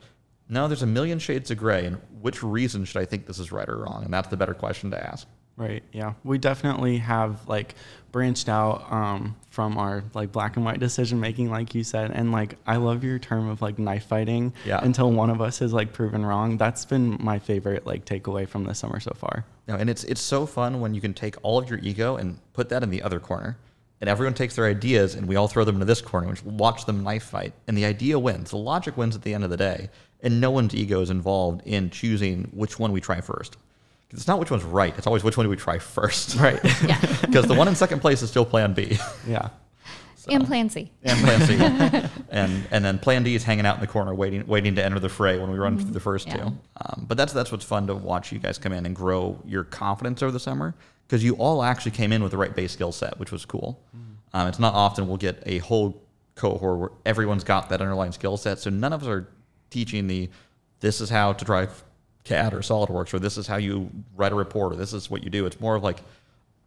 [0.50, 3.52] no, there's a million shades of gray, and which reason should I think this is
[3.52, 4.04] right or wrong?
[4.04, 5.28] And that's the better question to ask.
[5.62, 5.84] Right.
[5.92, 6.14] Yeah.
[6.24, 7.76] We definitely have like
[8.12, 12.10] branched out um, from our like black and white decision making, like you said.
[12.10, 14.80] And like, I love your term of like knife fighting Yeah.
[14.84, 16.58] until one of us is like proven wrong.
[16.58, 19.46] That's been my favorite like takeaway from the summer so far.
[19.68, 22.40] No, and it's it's so fun when you can take all of your ego and
[22.54, 23.56] put that in the other corner,
[24.02, 26.86] and everyone takes their ideas and we all throw them into this corner, and watch
[26.86, 28.50] them knife fight, and the idea wins.
[28.50, 29.92] The logic wins at the end of the day,
[30.22, 33.58] and no one's ego is involved in choosing which one we try first.
[34.12, 36.36] 'Cause It's not which one's right; it's always which one do we try first.
[36.36, 36.60] Right.
[36.86, 37.00] Yeah.
[37.22, 38.98] Because the one in second place is still Plan B.
[39.28, 39.50] yeah.
[40.28, 40.92] and Plan C.
[41.04, 41.56] and Plan C,
[42.30, 45.00] and and then Plan D is hanging out in the corner, waiting waiting to enter
[45.00, 46.36] the fray when we run through the first Yeah.
[46.38, 46.44] two.
[46.86, 49.64] Um, but that's that's what's fun to watch you guys come in and grow your
[49.64, 50.76] confidence over the summer
[51.08, 53.80] because you all actually came in with the right base skill set, which was cool.
[54.34, 56.02] Um, it's not often we'll get a whole
[56.36, 59.28] cohort where everyone's got that underlying skill set, so none of us are
[59.70, 60.30] teaching the
[60.82, 61.84] this is how to drive
[62.24, 65.24] CAD or SolidWorks or this is how you write a report or this is what
[65.24, 65.46] you do.
[65.46, 66.02] It's more of like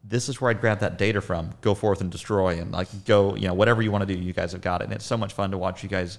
[0.07, 1.51] this is where I'd grab that data from.
[1.63, 4.33] Go forth and destroy, and like go, you know, whatever you want to do, you
[4.33, 4.85] guys have got it.
[4.85, 6.19] And it's so much fun to watch you guys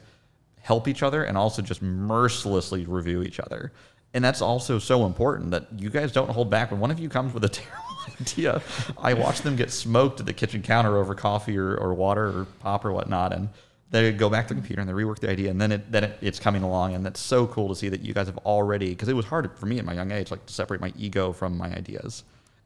[0.61, 3.71] help each other and also just mercilessly review each other.
[4.15, 6.71] And that's also so important that you guys don't hold back.
[6.71, 7.83] When one of you comes with a terrible
[8.19, 8.61] idea,
[8.97, 12.45] I watch them get smoked at the kitchen counter over coffee or, or water or
[12.61, 13.49] pop or whatnot, and
[13.91, 16.05] they go back to the computer and they rework the idea, and then it then
[16.05, 18.89] it, it's coming along, and that's so cool to see that you guys have already
[18.89, 21.31] because it was hard for me at my young age, like to separate my ego
[21.31, 22.23] from my ideas,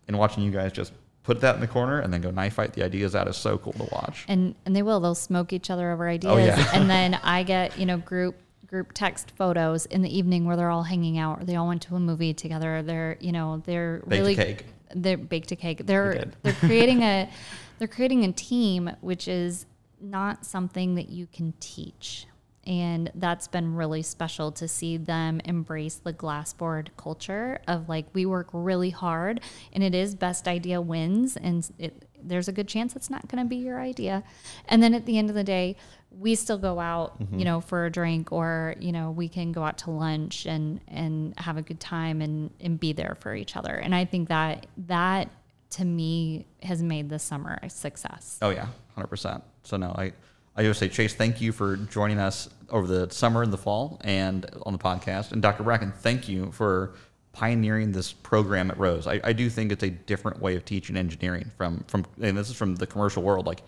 [0.07, 0.93] and watching you guys just
[1.23, 3.57] put that in the corner and then go knife fight the ideas out is so
[3.57, 4.25] cool to watch.
[4.27, 4.99] And and they will.
[4.99, 6.33] They'll smoke each other over ideas.
[6.33, 6.69] Oh, yeah.
[6.73, 10.69] and then I get, you know, group group text photos in the evening where they're
[10.69, 12.81] all hanging out or they all went to a movie together.
[12.81, 14.65] They're, you know, they're Baked a really cake.
[14.95, 15.85] They're baked a cake.
[15.85, 17.29] They're they're creating a
[17.77, 19.65] they're creating a team which is
[20.01, 22.25] not something that you can teach.
[22.65, 28.25] And that's been really special to see them embrace the glassboard culture of like we
[28.25, 29.41] work really hard
[29.73, 33.43] and it is best idea wins and it, there's a good chance it's not going
[33.43, 34.23] to be your idea.
[34.67, 35.77] And then at the end of the day,
[36.11, 37.39] we still go out, mm-hmm.
[37.39, 40.81] you know, for a drink or, you know, we can go out to lunch and
[40.87, 43.73] and have a good time and and be there for each other.
[43.73, 45.29] And I think that that
[45.71, 48.37] to me has made this summer a success.
[48.41, 49.43] Oh yeah, hundred percent.
[49.63, 50.13] So no, I
[50.55, 53.99] I just say Chase, thank you for joining us over the summer and the fall
[54.03, 55.31] and on the podcast.
[55.31, 55.63] And Dr.
[55.63, 56.95] Brackin, thank you for
[57.31, 59.07] pioneering this program at Rose.
[59.07, 62.49] I, I do think it's a different way of teaching engineering from from and this
[62.49, 63.45] is from the commercial world.
[63.45, 63.61] Like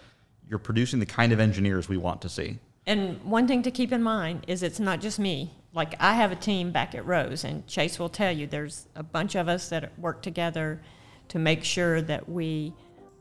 [0.50, 2.60] you're producing the kind of engineers we want to see.
[2.86, 5.54] And one thing to keep in mind is it's not just me.
[5.74, 9.04] Like I have a team back at Rose, and Chase will tell you there's a
[9.04, 10.82] bunch of us that work together
[11.30, 12.74] to make sure that we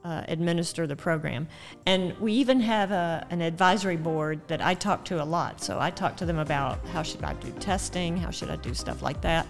[0.04, 1.46] uh, administer the program.
[1.86, 5.60] And we even have a, an advisory board that I talk to a lot.
[5.60, 8.72] So I talk to them about how should I do testing, how should I do
[8.74, 9.46] stuff like that.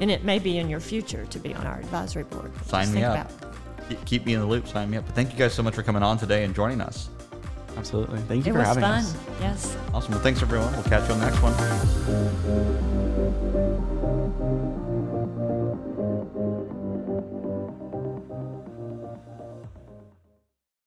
[0.00, 2.50] And it may be in your future to be on our advisory board.
[2.66, 3.30] Sign me up.
[3.30, 3.54] about.
[3.88, 4.66] Keep- Keep me in the loop.
[4.68, 5.04] Sign me up.
[5.06, 7.08] But thank you guys so much for coming on today and joining us.
[7.76, 8.18] Absolutely.
[8.20, 9.00] Thank you It for was having fun.
[9.00, 9.14] us.
[9.40, 9.76] Yes.
[9.92, 10.12] Awesome.
[10.14, 10.72] Well, thanks everyone.
[10.74, 11.40] We'll catch you on the next
[14.76, 14.79] one.